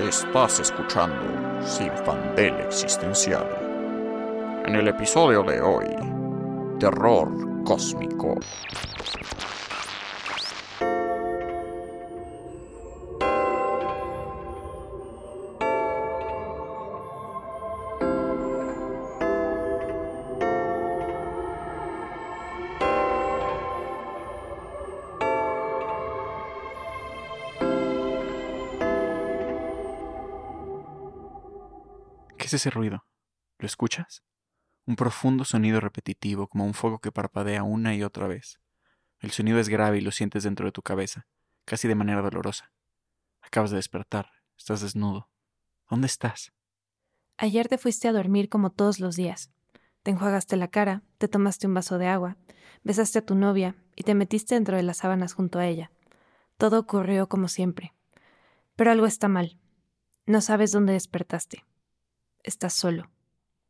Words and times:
Estás 0.00 0.58
escuchando 0.58 1.14
Sin 1.64 1.92
Fandel 2.04 2.56
Existencial. 2.56 3.46
En 4.66 4.74
el 4.74 4.88
episodio 4.88 5.44
de 5.44 5.60
hoy, 5.60 5.86
terror 6.80 7.30
cósmico. 7.64 8.34
Es 32.54 32.62
ese 32.62 32.70
ruido? 32.70 33.04
¿Lo 33.58 33.66
escuchas? 33.66 34.22
Un 34.86 34.96
profundo 34.96 35.44
sonido 35.44 35.80
repetitivo, 35.80 36.48
como 36.48 36.64
un 36.64 36.74
fuego 36.74 37.00
que 37.00 37.12
parpadea 37.12 37.62
una 37.62 37.94
y 37.94 38.02
otra 38.02 38.26
vez. 38.26 38.60
El 39.18 39.30
sonido 39.30 39.58
es 39.58 39.68
grave 39.68 39.98
y 39.98 40.00
lo 40.00 40.12
sientes 40.12 40.44
dentro 40.44 40.66
de 40.66 40.72
tu 40.72 40.82
cabeza, 40.82 41.26
casi 41.64 41.88
de 41.88 41.94
manera 41.94 42.22
dolorosa. 42.22 42.72
Acabas 43.40 43.70
de 43.70 43.76
despertar, 43.76 44.30
estás 44.56 44.82
desnudo. 44.82 45.30
¿Dónde 45.88 46.06
estás? 46.06 46.52
Ayer 47.36 47.68
te 47.68 47.78
fuiste 47.78 48.08
a 48.08 48.12
dormir 48.12 48.48
como 48.48 48.70
todos 48.70 49.00
los 49.00 49.16
días. 49.16 49.50
Te 50.02 50.10
enjuagaste 50.10 50.56
la 50.56 50.68
cara, 50.68 51.02
te 51.18 51.28
tomaste 51.28 51.66
un 51.66 51.74
vaso 51.74 51.98
de 51.98 52.06
agua, 52.06 52.36
besaste 52.82 53.18
a 53.18 53.26
tu 53.26 53.34
novia 53.34 53.74
y 53.96 54.04
te 54.04 54.14
metiste 54.14 54.54
dentro 54.54 54.76
de 54.76 54.82
las 54.82 54.98
sábanas 54.98 55.32
junto 55.32 55.58
a 55.58 55.66
ella. 55.66 55.90
Todo 56.58 56.78
ocurrió 56.78 57.28
como 57.28 57.48
siempre. 57.48 57.94
Pero 58.76 58.90
algo 58.90 59.06
está 59.06 59.28
mal. 59.28 59.58
No 60.26 60.40
sabes 60.40 60.72
dónde 60.72 60.92
despertaste. 60.92 61.64
Estás 62.44 62.74
solo. 62.74 63.10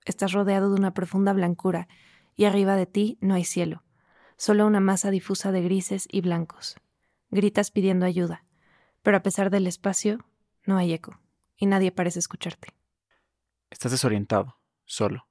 Estás 0.04 0.32
rodeado 0.32 0.68
de 0.68 0.74
una 0.74 0.94
profunda 0.94 1.32
blancura 1.32 1.86
y 2.34 2.44
arriba 2.44 2.74
de 2.74 2.86
ti 2.86 3.18
no 3.20 3.34
hay 3.34 3.44
cielo, 3.44 3.84
solo 4.36 4.66
una 4.66 4.80
masa 4.80 5.12
difusa 5.12 5.52
de 5.52 5.62
grises 5.62 6.08
y 6.10 6.20
blancos. 6.22 6.76
Gritas 7.30 7.70
pidiendo 7.70 8.04
ayuda, 8.04 8.44
pero 9.02 9.16
a 9.16 9.22
pesar 9.22 9.50
del 9.50 9.68
espacio, 9.68 10.26
no 10.66 10.76
hay 10.76 10.92
eco 10.92 11.20
y 11.56 11.66
nadie 11.66 11.92
parece 11.92 12.18
escucharte. 12.18 12.74
Estás 13.70 13.92
desorientado, 13.92 14.58
solo, 14.84 15.28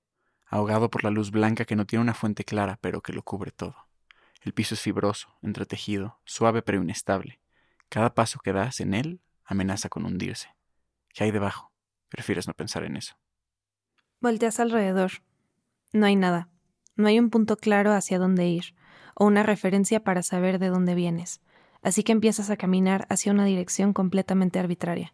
ahogado 0.48 0.90
por 0.90 1.04
la 1.04 1.10
luz 1.10 1.30
blanca 1.30 1.66
que 1.66 1.76
no 1.76 1.86
tiene 1.86 2.04
una 2.04 2.14
fuente 2.14 2.46
clara, 2.46 2.80
pero 2.80 3.02
que 3.02 3.12
lo 3.12 3.24
cubre 3.24 3.52
todo. 3.52 3.76
El 4.42 4.54
piso 4.54 4.74
es 4.74 4.80
fibroso, 4.80 5.36
entretejido, 5.42 6.22
suave 6.24 6.62
pero 6.62 6.82
inestable. 6.82 7.42
Cada 7.90 8.14
paso 8.14 8.40
que 8.40 8.54
das 8.54 8.80
en 8.80 8.94
él 8.94 9.22
amenaza 9.44 9.90
con 9.90 10.06
hundirse. 10.06 10.56
¿Qué 11.10 11.26
hay 11.26 11.32
debajo? 11.32 11.74
Prefieres 12.08 12.48
no 12.48 12.54
pensar 12.54 12.86
en 12.86 12.96
eso. 12.96 13.16
Volteas 14.24 14.62
alrededor. 14.62 15.12
No 15.92 16.06
hay 16.06 16.16
nada. 16.16 16.48
No 16.96 17.10
hay 17.10 17.20
un 17.20 17.30
punto 17.30 17.58
claro 17.58 17.92
hacia 17.92 18.20
dónde 18.20 18.48
ir, 18.48 18.74
o 19.16 19.26
una 19.26 19.44
referencia 19.44 20.02
para 20.02 20.24
saber 20.24 20.60
de 20.60 20.70
dónde 20.70 20.96
vienes. 20.96 21.42
Así 21.82 22.04
que 22.04 22.14
empiezas 22.14 22.50
a 22.50 22.56
caminar 22.56 23.06
hacia 23.10 23.34
una 23.34 23.44
dirección 23.44 23.92
completamente 23.92 24.60
arbitraria. 24.60 25.14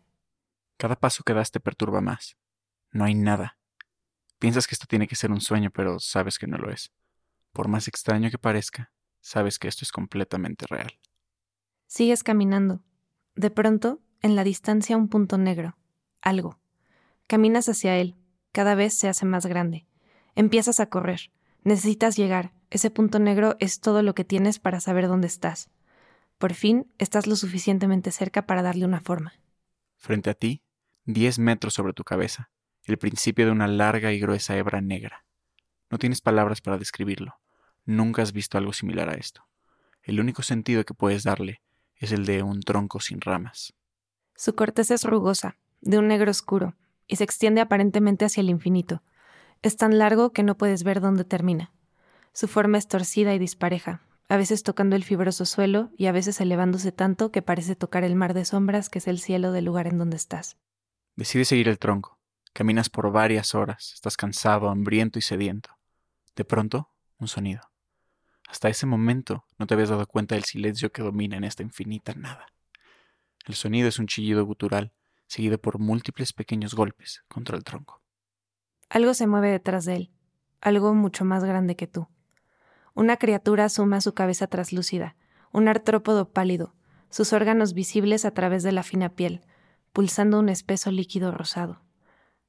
Cada 0.78 0.96
paso 0.96 1.24
que 1.24 1.34
das 1.34 1.50
te 1.50 1.60
perturba 1.60 2.02
más. 2.02 2.38
No 2.92 3.04
hay 3.04 3.16
nada. 3.16 3.58
Piensas 4.38 4.68
que 4.68 4.76
esto 4.76 4.86
tiene 4.88 5.08
que 5.08 5.16
ser 5.16 5.32
un 5.32 5.42
sueño, 5.42 5.72
pero 5.72 6.00
sabes 6.00 6.38
que 6.38 6.46
no 6.46 6.60
lo 6.60 6.70
es. 6.70 6.92
Por 7.52 7.68
más 7.68 7.88
extraño 7.88 8.30
que 8.30 8.38
parezca, 8.38 8.92
sabes 9.22 9.58
que 9.58 9.68
esto 9.68 9.86
es 9.86 9.92
completamente 9.92 10.68
real. 10.68 11.00
Sigues 11.88 12.22
caminando. 12.22 12.84
De 13.34 13.50
pronto, 13.50 14.04
en 14.22 14.36
la 14.36 14.44
distancia 14.44 14.96
un 14.98 15.10
punto 15.10 15.40
negro. 15.40 15.80
Algo. 16.22 16.60
Caminas 17.26 17.70
hacia 17.70 17.98
él, 17.98 18.19
cada 18.52 18.76
vez 18.76 18.94
se 18.94 19.08
hace 19.08 19.26
más 19.26 19.46
grande. 19.46 19.86
Empiezas 20.36 20.80
a 20.80 20.88
correr. 20.88 21.32
Necesitas 21.64 22.16
llegar. 22.16 22.54
Ese 22.70 22.92
punto 22.92 23.20
negro 23.20 23.56
es 23.60 23.80
todo 23.80 24.04
lo 24.04 24.16
que 24.16 24.24
tienes 24.24 24.60
para 24.60 24.80
saber 24.80 25.08
dónde 25.08 25.28
estás. 25.28 25.70
Por 26.38 26.54
fin 26.54 26.92
estás 26.98 27.28
lo 27.28 27.36
suficientemente 27.36 28.12
cerca 28.12 28.46
para 28.46 28.62
darle 28.62 28.86
una 28.86 29.02
forma. 29.02 29.34
Frente 29.98 30.30
a 30.30 30.34
ti, 30.34 30.64
diez 31.04 31.40
metros 31.40 31.74
sobre 31.74 31.94
tu 31.94 32.04
cabeza, 32.04 32.50
el 32.84 32.98
principio 32.98 33.46
de 33.46 33.52
una 33.52 33.68
larga 33.68 34.14
y 34.14 34.20
gruesa 34.20 34.56
hebra 34.56 34.80
negra. 34.80 35.26
No 35.90 35.98
tienes 35.98 36.22
palabras 36.22 36.62
para 36.62 36.78
describirlo. 36.78 37.40
Nunca 37.86 38.22
has 38.22 38.32
visto 38.32 38.58
algo 38.58 38.72
similar 38.72 39.10
a 39.10 39.16
esto. 39.16 39.48
El 40.04 40.20
único 40.20 40.44
sentido 40.44 40.86
que 40.86 40.94
puedes 40.94 41.24
darle 41.24 41.62
es 41.96 42.12
el 42.12 42.26
de 42.26 42.44
un 42.44 42.62
tronco 42.62 43.00
sin 43.02 43.20
ramas. 43.20 43.74
Su 44.36 44.56
corteza 44.56 44.94
es 44.94 45.04
rugosa, 45.04 45.58
de 45.82 45.98
un 45.98 46.08
negro 46.08 46.32
oscuro, 46.32 46.76
y 47.10 47.18
se 47.18 47.26
extiende 47.26 47.60
aparentemente 47.60 48.24
hacia 48.24 48.40
el 48.40 48.50
infinito. 48.50 49.04
Es 49.62 49.76
tan 49.76 49.98
largo 49.98 50.32
que 50.32 50.44
no 50.44 50.56
puedes 50.56 50.84
ver 50.84 51.02
dónde 51.02 51.26
termina. 51.26 51.74
Su 52.32 52.48
forma 52.48 52.78
es 52.78 52.88
torcida 52.88 53.34
y 53.34 53.40
dispareja, 53.40 54.04
a 54.30 54.38
veces 54.38 54.64
tocando 54.64 54.96
el 54.96 55.04
fibroso 55.04 55.44
suelo 55.46 55.90
y 55.98 56.06
a 56.06 56.14
veces 56.14 56.40
elevándose 56.40 56.94
tanto 56.94 57.32
que 57.32 57.42
parece 57.42 57.76
tocar 57.76 58.04
el 58.04 58.16
mar 58.16 58.34
de 58.34 58.46
sombras 58.46 58.90
que 58.90 59.00
es 59.00 59.08
el 59.08 59.20
cielo 59.20 59.52
del 59.52 59.66
lugar 59.66 59.88
en 59.88 59.98
donde 59.98 60.16
estás. 60.16 60.58
Decides 61.16 61.50
seguir 61.50 61.68
el 61.68 61.80
tronco. 61.80 62.20
Caminas 62.54 62.90
por 62.90 63.12
varias 63.12 63.56
horas, 63.56 63.92
estás 63.94 64.16
cansado, 64.16 64.70
hambriento 64.70 65.20
y 65.20 65.24
sediento. 65.24 65.72
De 66.36 66.46
pronto, 66.46 66.90
un 67.18 67.28
sonido. 67.28 67.62
Hasta 68.48 68.70
ese 68.70 68.86
momento 68.86 69.46
no 69.58 69.68
te 69.68 69.74
habías 69.74 69.90
dado 69.90 70.08
cuenta 70.08 70.36
del 70.36 70.44
silencio 70.44 70.92
que 70.92 71.02
domina 71.02 71.38
en 71.38 71.44
esta 71.44 71.64
infinita 71.64 72.14
nada. 72.14 72.48
El 73.46 73.56
sonido 73.56 73.88
es 73.88 74.00
un 74.00 74.08
chillido 74.08 74.46
gutural, 74.46 74.94
seguido 75.30 75.60
por 75.60 75.80
múltiples 75.80 76.34
pequeños 76.34 76.74
golpes 76.74 77.24
contra 77.28 77.56
el 77.56 77.64
tronco. 77.64 78.02
Algo 78.90 79.14
se 79.14 79.28
mueve 79.28 79.52
detrás 79.52 79.86
de 79.86 79.96
él, 79.96 80.12
algo 80.60 80.94
mucho 80.96 81.24
más 81.24 81.44
grande 81.44 81.76
que 81.76 81.88
tú. 81.88 82.08
Una 82.96 83.18
criatura 83.18 83.66
asoma 83.66 84.02
su 84.02 84.14
cabeza 84.14 84.48
traslúcida, 84.48 85.16
un 85.52 85.68
artrópodo 85.68 86.30
pálido, 86.34 86.74
sus 87.12 87.32
órganos 87.32 87.74
visibles 87.74 88.26
a 88.26 88.32
través 88.32 88.64
de 88.64 88.72
la 88.72 88.84
fina 88.84 89.10
piel, 89.10 89.42
pulsando 89.94 90.40
un 90.40 90.50
espeso 90.50 90.92
líquido 90.92 91.32
rosado. 91.32 91.82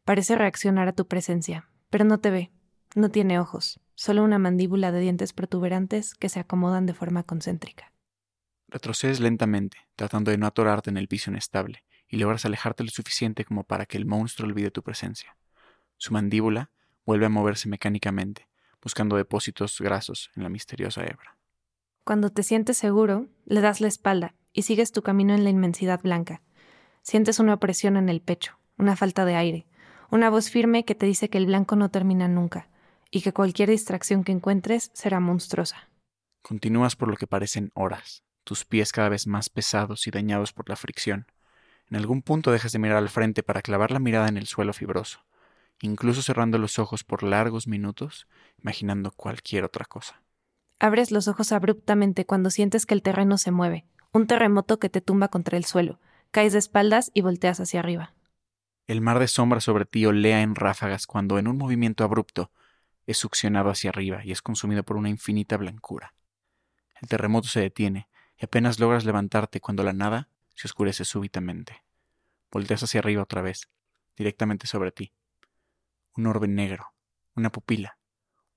Parece 0.05 0.35
reaccionar 0.35 0.89
a 0.89 0.93
tu 0.93 1.07
presencia, 1.07 1.69
pero 1.91 2.05
no 2.05 2.19
te 2.19 2.31
ve, 2.31 2.51
no 2.95 3.11
tiene 3.11 3.39
ojos, 3.39 3.79
solo 3.95 4.25
una 4.25 4.39
mandíbula 4.39 4.91
de 4.91 5.01
dientes 5.01 5.35
protuberantes 5.35 6.15
que 6.15 6.31
se 6.31 6.41
acomodan 6.41 6.87
de 6.87 6.95
forma 6.95 7.23
concéntrica. 7.25 7.93
Retrocedes 8.69 9.21
lentamente, 9.21 9.77
tratando 9.97 10.31
de 10.31 10.39
no 10.39 10.47
atorarte 10.47 10.89
en 10.89 10.97
el 10.97 11.09
piso 11.09 11.31
inestable, 11.31 11.85
y 12.11 12.17
logras 12.17 12.45
alejarte 12.45 12.85
lo 12.85 12.91
suficiente 12.91 13.45
como 13.45 13.65
para 13.65 13.87
que 13.87 13.97
el 13.97 14.05
monstruo 14.05 14.49
olvide 14.49 14.71
tu 14.71 14.83
presencia. 14.83 15.37
Su 15.97 16.13
mandíbula 16.13 16.71
vuelve 17.07 17.27
a 17.27 17.31
moverse 17.31 17.69
mecánicamente, 17.69 18.49
buscando 18.83 19.17
depósitos 19.17 19.81
grasos 19.81 20.31
en 20.37 20.43
la 20.43 20.49
misteriosa 20.49 21.03
hebra. 21.03 21.39
Cuando 22.05 22.31
te 22.31 22.43
sientes 22.43 22.77
seguro, 22.77 23.29
le 23.45 23.61
das 23.61 23.81
la 23.81 23.89
espalda 23.89 24.35
y 24.53 24.63
sigues 24.63 24.91
tu 24.91 25.03
camino 25.03 25.35
en 25.35 25.45
la 25.45 25.51
inmensidad 25.51 26.01
blanca. 26.03 26.43
Sientes 27.03 27.39
una 27.39 27.55
opresión 27.55 27.97
en 27.97 28.09
el 28.09 28.21
pecho, 28.21 28.59
una 28.77 28.97
falta 28.97 29.25
de 29.25 29.37
aire, 29.37 29.67
una 30.11 30.29
voz 30.29 30.51
firme 30.51 30.85
que 30.85 30.95
te 30.95 31.07
dice 31.07 31.31
que 31.31 31.39
el 31.39 31.47
blanco 31.47 31.77
no 31.77 31.91
termina 31.91 32.27
nunca 32.27 32.69
y 33.11 33.23
que 33.23 33.33
cualquier 33.33 33.71
distracción 33.71 34.25
que 34.25 34.33
encuentres 34.33 34.91
será 34.95 35.21
monstruosa. 35.21 35.89
Continúas 36.43 36.97
por 36.97 37.09
lo 37.09 37.17
que 37.17 37.27
parecen 37.27 37.71
horas, 37.75 38.25
tus 38.45 38.65
pies 38.65 38.93
cada 38.93 39.09
vez 39.09 39.27
más 39.27 39.51
pesados 39.51 40.07
y 40.07 40.11
dañados 40.11 40.53
por 40.53 40.69
la 40.69 40.77
fricción, 40.77 41.27
en 41.91 41.97
algún 41.97 42.23
punto 42.23 42.53
dejas 42.53 42.73
de 42.73 42.79
mirar 42.79 42.99
al 42.99 43.09
frente 43.09 43.43
para 43.43 43.63
clavar 43.63 43.91
la 43.91 43.99
mirada 43.99 44.29
en 44.29 44.37
el 44.37 44.47
suelo 44.47 44.73
fibroso, 44.73 45.25
incluso 45.81 46.23
cerrando 46.23 46.59
los 46.59 46.79
ojos 46.79 47.05
por 47.05 47.23
largos 47.23 47.67
minutos, 47.67 48.29
imaginando 48.59 49.11
cualquier 49.11 49.65
otra 49.65 49.85
cosa. 49.85 50.23
Abres 50.79 51.11
los 51.11 51.29
ojos 51.29 51.53
abruptamente 51.53 52.25
cuando 52.25 52.51
sientes 52.51 52.87
que 52.87 52.95
el 52.95 53.03
terreno 53.03 53.39
se 53.39 53.51
mueve, 53.51 53.85
un 54.13 54.27
terremoto 54.27 54.79
que 54.79 54.89
te 54.89 55.01
tumba 55.01 55.29
contra 55.29 55.57
el 55.57 55.65
suelo. 55.65 56.01
Caes 56.31 56.53
de 56.53 56.61
espaldas 56.61 57.11
y 57.13 57.23
volteas 57.23 57.59
hacia 57.61 57.81
arriba. 57.81 58.15
El 58.87 59.01
mar 59.01 59.19
de 59.19 59.29
sombra 59.29 59.61
sobre 59.61 59.85
ti 59.85 60.07
olea 60.07 60.43
en 60.43 60.55
ráfagas 60.55 61.07
cuando, 61.07 61.39
en 61.39 61.49
un 61.49 61.59
movimiento 61.59 62.05
abrupto, 62.05 62.51
es 63.07 63.19
succionado 63.19 63.71
hacia 63.71 63.91
arriba 63.91 64.25
y 64.25 64.33
es 64.33 64.43
consumido 64.43 64.85
por 64.85 64.97
una 64.97 65.09
infinita 65.09 65.57
blancura. 65.57 66.15
El 67.01 67.09
terremoto 67.09 67.49
se 67.49 67.61
detiene 67.61 68.09
y 68.39 68.45
apenas 68.45 68.79
logras 68.79 69.05
levantarte 69.05 69.61
cuando 69.61 69.83
la 69.83 69.93
nada 69.93 70.29
se 70.55 70.67
oscurece 70.67 71.05
súbitamente. 71.05 71.83
Volteas 72.51 72.83
hacia 72.83 73.01
arriba 73.01 73.23
otra 73.23 73.43
vez, 73.43 73.69
directamente 74.17 74.67
sobre 74.67 74.93
ti. 74.93 75.13
Un 76.17 76.27
orbe 76.27 76.49
negro, 76.49 76.93
una 77.35 77.51
pupila, 77.51 77.99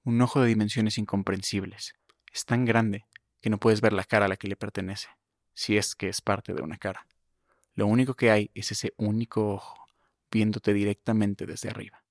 un 0.03 0.21
ojo 0.21 0.41
de 0.41 0.47
dimensiones 0.47 0.97
incomprensibles. 0.97 1.93
Es 2.31 2.45
tan 2.45 2.65
grande 2.65 3.05
que 3.41 3.49
no 3.49 3.59
puedes 3.59 3.81
ver 3.81 3.93
la 3.93 4.03
cara 4.03 4.25
a 4.25 4.29
la 4.29 4.37
que 4.37 4.47
le 4.47 4.55
pertenece, 4.55 5.09
si 5.53 5.77
es 5.77 5.95
que 5.95 6.09
es 6.09 6.21
parte 6.21 6.53
de 6.53 6.61
una 6.61 6.77
cara. 6.77 7.07
Lo 7.75 7.87
único 7.87 8.13
que 8.15 8.31
hay 8.31 8.51
es 8.53 8.71
ese 8.71 8.93
único 8.97 9.53
ojo, 9.53 9.85
viéndote 10.31 10.73
directamente 10.73 11.45
desde 11.45 11.69
arriba. 11.69 12.03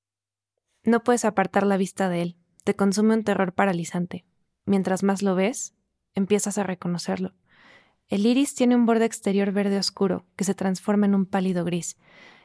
No 0.85 1.05
puedes 1.05 1.25
apartar 1.25 1.65
la 1.65 1.77
vista 1.77 2.09
de 2.09 2.23
él. 2.23 2.37
Te 2.65 2.75
consume 2.75 3.15
un 3.15 3.25
terror 3.25 3.53
paralizante. 3.53 4.25
Mientras 4.65 5.03
más 5.03 5.23
lo 5.23 5.35
ves, 5.35 5.75
empiezas 6.15 6.59
a 6.59 6.65
reconocerlo. 6.65 7.35
El 8.13 8.27
iris 8.27 8.55
tiene 8.55 8.77
un 8.77 8.85
borde 8.85 9.07
exterior 9.07 9.53
verde 9.53 9.79
oscuro 9.79 10.27
que 10.37 10.45
se 10.45 10.55
transforma 10.55 11.07
en 11.07 11.15
un 11.15 11.25
pálido 11.25 11.65
gris, 11.65 11.97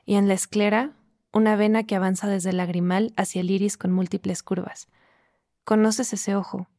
y 0.05 0.15
en 0.15 0.29
la 0.29 0.33
esclera 0.33 0.93
una 1.33 1.57
vena 1.57 1.83
que 1.83 1.97
avanza 1.97 2.29
desde 2.29 2.51
el 2.51 2.57
lagrimal 2.57 3.11
hacia 3.17 3.41
el 3.41 3.51
iris 3.51 3.75
con 3.75 3.91
múltiples 3.91 4.43
curvas. 4.43 4.87
Conoces 5.65 6.13
ese 6.13 6.37
ojo, 6.37 6.69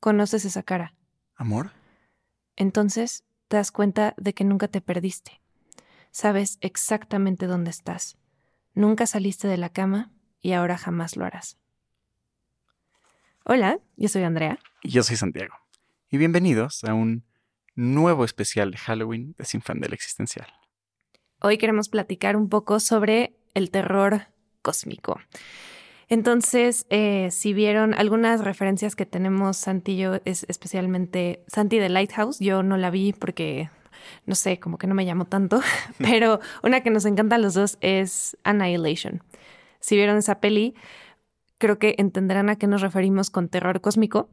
conoces 0.00 0.44
esa 0.44 0.64
cara. 0.64 0.92
¿Amor? 1.36 1.70
Entonces 2.56 3.22
te 3.46 3.58
das 3.58 3.70
cuenta 3.70 4.12
de 4.16 4.34
que 4.34 4.42
nunca 4.42 4.66
te 4.66 4.80
perdiste. 4.80 5.40
Sabes 6.10 6.58
exactamente 6.62 7.46
dónde 7.46 7.70
estás. 7.70 8.18
Nunca 8.74 9.06
saliste 9.06 9.46
de 9.46 9.56
la 9.56 9.68
cama 9.68 10.10
y 10.40 10.54
ahora 10.54 10.76
jamás 10.78 11.16
lo 11.16 11.24
harás. 11.24 11.58
Hola, 13.44 13.78
yo 13.96 14.08
soy 14.08 14.24
Andrea. 14.24 14.58
Y 14.82 14.88
yo 14.88 15.04
soy 15.04 15.14
Santiago. 15.14 15.54
Y 16.10 16.18
bienvenidos 16.18 16.82
a 16.82 16.92
un 16.92 17.22
nuevo 17.74 18.24
especial 18.24 18.70
de 18.70 18.78
Halloween 18.78 19.34
de 19.38 19.44
Sinfandel 19.44 19.92
Existencial. 19.92 20.46
Hoy 21.40 21.58
queremos 21.58 21.88
platicar 21.88 22.36
un 22.36 22.48
poco 22.48 22.80
sobre 22.80 23.34
el 23.54 23.70
terror 23.70 24.28
cósmico. 24.62 25.20
Entonces, 26.08 26.86
eh, 26.90 27.30
si 27.30 27.54
vieron 27.54 27.94
algunas 27.94 28.44
referencias 28.44 28.94
que 28.94 29.06
tenemos, 29.06 29.56
Santi 29.56 29.92
y 29.92 29.96
yo, 29.96 30.20
es 30.24 30.44
especialmente 30.48 31.42
Santi 31.46 31.78
de 31.78 31.88
Lighthouse, 31.88 32.38
yo 32.38 32.62
no 32.62 32.76
la 32.76 32.90
vi 32.90 33.12
porque, 33.12 33.70
no 34.26 34.34
sé, 34.34 34.60
como 34.60 34.76
que 34.78 34.86
no 34.86 34.94
me 34.94 35.06
llamó 35.06 35.24
tanto, 35.24 35.60
pero 35.98 36.40
una 36.62 36.82
que 36.82 36.90
nos 36.90 37.06
encanta 37.06 37.36
a 37.36 37.38
los 37.38 37.54
dos 37.54 37.78
es 37.80 38.36
Annihilation. 38.44 39.22
Si 39.80 39.96
vieron 39.96 40.18
esa 40.18 40.38
peli, 40.38 40.74
creo 41.58 41.78
que 41.78 41.94
entenderán 41.98 42.50
a 42.50 42.56
qué 42.56 42.66
nos 42.66 42.82
referimos 42.82 43.30
con 43.30 43.48
terror 43.48 43.80
cósmico, 43.80 44.28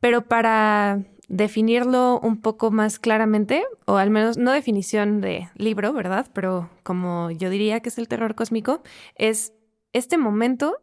pero 0.00 0.26
para 0.26 1.04
definirlo 1.32 2.20
un 2.20 2.42
poco 2.42 2.70
más 2.70 2.98
claramente, 2.98 3.64
o 3.86 3.96
al 3.96 4.10
menos 4.10 4.36
no 4.36 4.52
definición 4.52 5.22
de 5.22 5.48
libro, 5.56 5.94
¿verdad? 5.94 6.26
Pero 6.34 6.68
como 6.82 7.30
yo 7.30 7.48
diría 7.48 7.80
que 7.80 7.88
es 7.88 7.96
el 7.96 8.06
terror 8.06 8.34
cósmico, 8.34 8.82
es 9.16 9.54
este 9.94 10.18
momento 10.18 10.82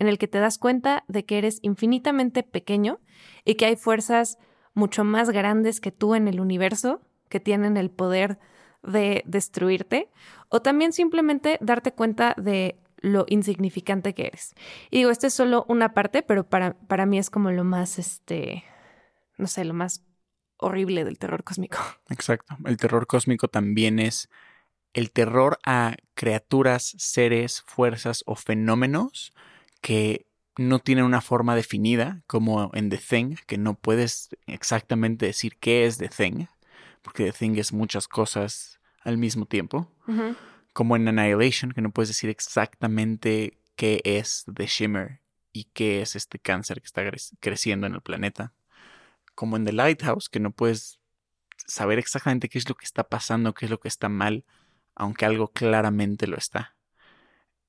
en 0.00 0.08
el 0.08 0.18
que 0.18 0.26
te 0.26 0.40
das 0.40 0.58
cuenta 0.58 1.04
de 1.06 1.24
que 1.24 1.38
eres 1.38 1.60
infinitamente 1.62 2.42
pequeño 2.42 2.98
y 3.44 3.54
que 3.54 3.66
hay 3.66 3.76
fuerzas 3.76 4.38
mucho 4.74 5.04
más 5.04 5.30
grandes 5.30 5.80
que 5.80 5.92
tú 5.92 6.16
en 6.16 6.26
el 6.26 6.40
universo 6.40 7.00
que 7.28 7.38
tienen 7.38 7.76
el 7.76 7.90
poder 7.90 8.40
de 8.82 9.22
destruirte, 9.24 10.10
o 10.48 10.62
también 10.62 10.92
simplemente 10.92 11.58
darte 11.60 11.92
cuenta 11.92 12.34
de 12.36 12.76
lo 12.96 13.24
insignificante 13.28 14.14
que 14.14 14.26
eres. 14.26 14.56
Y 14.90 14.98
digo, 14.98 15.10
esta 15.10 15.28
es 15.28 15.34
solo 15.34 15.64
una 15.68 15.94
parte, 15.94 16.22
pero 16.22 16.42
para, 16.42 16.74
para 16.74 17.06
mí 17.06 17.18
es 17.18 17.30
como 17.30 17.52
lo 17.52 17.62
más, 17.62 18.00
este, 18.00 18.64
no 19.36 19.46
sé, 19.46 19.64
lo 19.64 19.74
más 19.74 20.04
horrible 20.58 21.04
del 21.04 21.18
terror 21.18 21.44
cósmico. 21.44 21.78
Exacto. 22.08 22.56
El 22.64 22.76
terror 22.76 23.06
cósmico 23.06 23.48
también 23.48 23.98
es 23.98 24.28
el 24.92 25.10
terror 25.10 25.58
a 25.64 25.96
criaturas, 26.14 26.94
seres, 26.98 27.62
fuerzas 27.66 28.22
o 28.26 28.34
fenómenos 28.34 29.34
que 29.82 30.26
no 30.56 30.78
tienen 30.78 31.04
una 31.04 31.20
forma 31.20 31.54
definida, 31.54 32.22
como 32.26 32.70
en 32.72 32.88
The 32.88 32.96
Thing, 32.96 33.36
que 33.46 33.58
no 33.58 33.74
puedes 33.74 34.30
exactamente 34.46 35.26
decir 35.26 35.58
qué 35.58 35.84
es 35.84 35.98
The 35.98 36.08
Thing, 36.08 36.46
porque 37.02 37.24
The 37.24 37.32
Thing 37.32 37.56
es 37.56 37.74
muchas 37.74 38.08
cosas 38.08 38.80
al 39.02 39.18
mismo 39.18 39.44
tiempo. 39.44 39.92
Como 40.72 40.96
en 40.96 41.08
Annihilation, 41.08 41.72
que 41.72 41.82
no 41.82 41.90
puedes 41.90 42.08
decir 42.08 42.30
exactamente 42.30 43.58
qué 43.76 44.00
es 44.04 44.46
The 44.52 44.66
Shimmer 44.66 45.20
y 45.52 45.64
qué 45.74 46.00
es 46.00 46.16
este 46.16 46.38
cáncer 46.38 46.80
que 46.80 46.86
está 46.86 47.02
creciendo 47.40 47.86
en 47.86 47.94
el 47.94 48.00
planeta 48.00 48.54
como 49.36 49.56
en 49.56 49.64
The 49.64 49.72
Lighthouse, 49.72 50.28
que 50.28 50.40
no 50.40 50.50
puedes 50.50 50.98
saber 51.66 52.00
exactamente 52.00 52.48
qué 52.48 52.58
es 52.58 52.68
lo 52.68 52.74
que 52.74 52.84
está 52.84 53.04
pasando, 53.04 53.54
qué 53.54 53.66
es 53.66 53.70
lo 53.70 53.78
que 53.78 53.88
está 53.88 54.08
mal, 54.08 54.44
aunque 54.96 55.26
algo 55.26 55.52
claramente 55.52 56.26
lo 56.26 56.36
está. 56.36 56.76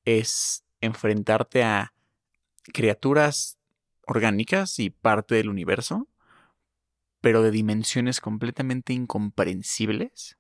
Es 0.06 0.66
enfrentarte 0.81 1.64
a 1.64 1.94
criaturas 2.74 3.60
orgánicas 4.08 4.80
y 4.80 4.90
parte 4.90 5.36
del 5.36 5.50
universo, 5.50 6.08
pero 7.22 7.44
de 7.44 7.52
dimensiones 7.52 8.22
completamente 8.22 8.94
incomprensibles 8.94 10.38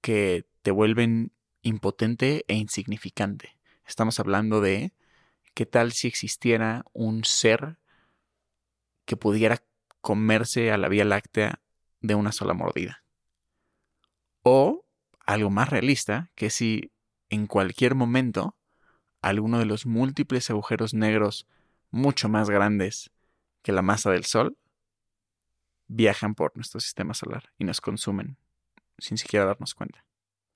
que 0.00 0.46
te 0.62 0.70
vuelven 0.70 1.32
impotente 1.62 2.44
e 2.48 2.54
insignificante. 2.54 3.56
Estamos 3.86 4.20
hablando 4.20 4.60
de 4.60 4.92
qué 5.54 5.64
tal 5.64 5.92
si 5.92 6.08
existiera 6.08 6.84
un 6.92 7.24
ser 7.24 7.78
que 9.06 9.16
pudiera 9.16 9.62
comerse 10.04 10.70
a 10.70 10.76
la 10.76 10.88
Vía 10.88 11.06
Láctea 11.06 11.62
de 12.02 12.14
una 12.14 12.30
sola 12.30 12.52
mordida. 12.52 13.02
O 14.42 14.84
algo 15.24 15.48
más 15.48 15.70
realista, 15.70 16.30
que 16.34 16.50
si 16.50 16.92
en 17.30 17.46
cualquier 17.46 17.94
momento 17.94 18.54
alguno 19.22 19.58
de 19.58 19.64
los 19.64 19.86
múltiples 19.86 20.50
agujeros 20.50 20.92
negros 20.92 21.48
mucho 21.90 22.28
más 22.28 22.50
grandes 22.50 23.12
que 23.62 23.72
la 23.72 23.80
masa 23.80 24.10
del 24.10 24.26
Sol 24.26 24.58
viajan 25.88 26.34
por 26.34 26.54
nuestro 26.54 26.80
sistema 26.80 27.14
solar 27.14 27.50
y 27.56 27.64
nos 27.64 27.80
consumen 27.80 28.36
sin 28.98 29.16
siquiera 29.16 29.46
darnos 29.46 29.74
cuenta. 29.74 30.04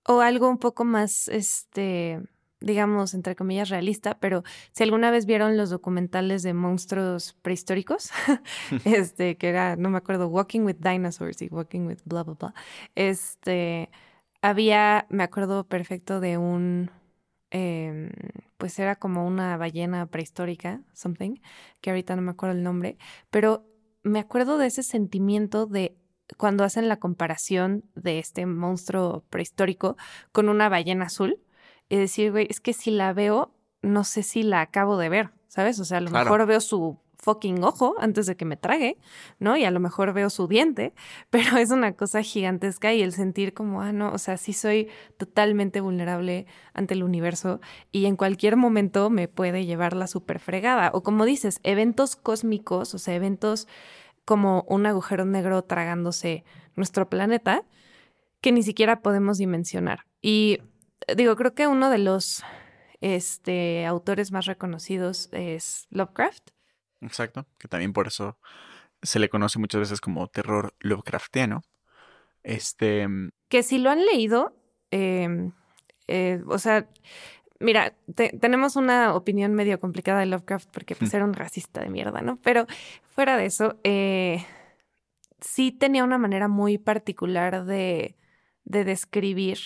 O 0.04 0.20
algo 0.20 0.50
un 0.50 0.58
poco 0.58 0.84
más, 0.84 1.26
este, 1.28 2.20
digamos, 2.60 3.14
entre 3.14 3.36
comillas, 3.36 3.68
realista, 3.68 4.18
pero 4.18 4.42
si 4.72 4.82
alguna 4.82 5.10
vez 5.10 5.26
vieron 5.26 5.56
los 5.56 5.70
documentales 5.70 6.42
de 6.42 6.54
monstruos 6.54 7.34
prehistóricos, 7.42 8.10
este, 8.84 9.36
que 9.36 9.48
era, 9.48 9.76
no 9.76 9.90
me 9.90 9.98
acuerdo, 9.98 10.28
Walking 10.28 10.60
with 10.60 10.76
Dinosaurs 10.76 11.40
y 11.42 11.48
Walking 11.48 11.86
with 11.86 11.98
blah, 12.04 12.24
blah, 12.24 12.34
blah, 12.34 12.54
este, 12.94 13.90
había, 14.42 15.06
me 15.10 15.22
acuerdo 15.22 15.64
perfecto 15.64 16.20
de 16.20 16.38
un, 16.38 16.90
em, 17.50 18.10
pues 18.56 18.78
era 18.78 18.96
como 18.96 19.26
una 19.26 19.56
ballena 19.56 20.06
prehistórica, 20.06 20.82
something, 20.92 21.36
que 21.80 21.90
ahorita 21.90 22.16
no 22.16 22.22
me 22.22 22.32
acuerdo 22.32 22.56
el 22.56 22.64
nombre, 22.64 22.98
pero 23.30 23.64
me 24.02 24.20
acuerdo 24.20 24.58
de 24.58 24.66
ese 24.66 24.82
sentimiento 24.82 25.66
de 25.66 25.96
cuando 26.36 26.64
hacen 26.64 26.88
la 26.88 26.98
comparación 26.98 27.84
de 27.94 28.18
este 28.18 28.44
monstruo 28.46 29.24
prehistórico 29.30 29.96
con 30.32 30.48
una 30.48 30.68
ballena 30.68 31.06
azul 31.06 31.40
y 31.88 31.96
decir, 31.96 32.32
güey, 32.32 32.46
es 32.50 32.60
que 32.60 32.72
si 32.72 32.90
la 32.90 33.12
veo, 33.12 33.52
no 33.82 34.04
sé 34.04 34.22
si 34.22 34.42
la 34.42 34.60
acabo 34.60 34.96
de 34.98 35.08
ver, 35.08 35.30
¿sabes? 35.48 35.78
O 35.80 35.84
sea, 35.84 35.98
a 35.98 36.00
lo 36.00 36.10
mejor 36.10 36.46
veo 36.46 36.60
su 36.60 36.98
fucking 37.18 37.62
ojo 37.64 37.96
antes 37.98 38.26
de 38.26 38.36
que 38.36 38.44
me 38.44 38.56
trague, 38.56 38.96
¿no? 39.38 39.56
Y 39.56 39.64
a 39.64 39.70
lo 39.70 39.80
mejor 39.80 40.12
veo 40.12 40.30
su 40.30 40.46
diente, 40.46 40.94
pero 41.30 41.56
es 41.58 41.70
una 41.70 41.92
cosa 41.92 42.22
gigantesca 42.22 42.94
y 42.94 43.02
el 43.02 43.12
sentir 43.12 43.54
como, 43.54 43.82
ah, 43.82 43.92
no, 43.92 44.12
o 44.12 44.18
sea, 44.18 44.36
sí 44.36 44.52
soy 44.52 44.88
totalmente 45.16 45.80
vulnerable 45.80 46.46
ante 46.74 46.94
el 46.94 47.02
universo 47.02 47.60
y 47.92 48.06
en 48.06 48.16
cualquier 48.16 48.56
momento 48.56 49.10
me 49.10 49.28
puede 49.28 49.66
llevar 49.66 49.94
la 49.94 50.06
super 50.06 50.38
fregada. 50.38 50.90
O 50.94 51.02
como 51.02 51.24
dices, 51.24 51.60
eventos 51.64 52.16
cósmicos, 52.16 52.94
o 52.94 52.98
sea, 52.98 53.14
eventos 53.14 53.68
como 54.24 54.64
un 54.68 54.86
agujero 54.86 55.24
negro 55.24 55.62
tragándose 55.62 56.44
nuestro 56.76 57.08
planeta 57.08 57.64
que 58.40 58.52
ni 58.52 58.62
siquiera 58.62 59.00
podemos 59.00 59.38
dimensionar. 59.38 60.06
Y 60.22 60.58
digo, 61.16 61.36
creo 61.36 61.54
que 61.54 61.66
uno 61.66 61.90
de 61.90 61.98
los 61.98 62.44
este, 63.00 63.86
autores 63.86 64.32
más 64.32 64.46
reconocidos 64.46 65.28
es 65.32 65.86
Lovecraft. 65.90 66.50
Exacto, 67.00 67.46
que 67.58 67.68
también 67.68 67.92
por 67.92 68.08
eso 68.08 68.38
se 69.02 69.18
le 69.18 69.28
conoce 69.28 69.58
muchas 69.58 69.80
veces 69.80 70.00
como 70.00 70.26
terror 70.28 70.74
Lovecraftiano. 70.80 71.62
Este. 72.42 73.06
Mm, 73.06 73.30
que 73.48 73.62
si 73.62 73.78
lo 73.78 73.90
han 73.90 74.04
leído, 74.04 74.56
em, 74.90 75.52
eh, 76.08 76.42
o 76.46 76.58
sea, 76.58 76.88
mira, 77.60 77.94
tenemos 78.40 78.76
una 78.76 79.14
opinión 79.14 79.54
medio 79.54 79.80
complicada 79.80 80.20
de 80.20 80.26
Lovecraft 80.26 80.70
porque 80.72 80.96
pues, 80.96 81.12
era 81.14 81.24
un 81.24 81.34
racista 81.34 81.80
de 81.80 81.90
mierda, 81.90 82.20
¿no? 82.20 82.38
Pero 82.42 82.66
fuera 83.02 83.36
de 83.36 83.46
eso, 83.46 83.78
eh, 83.84 84.44
sí 85.40 85.72
tenía 85.72 86.04
una 86.04 86.18
manera 86.18 86.48
muy 86.48 86.78
particular 86.78 87.64
de, 87.64 88.16
de 88.64 88.84
describir 88.84 89.58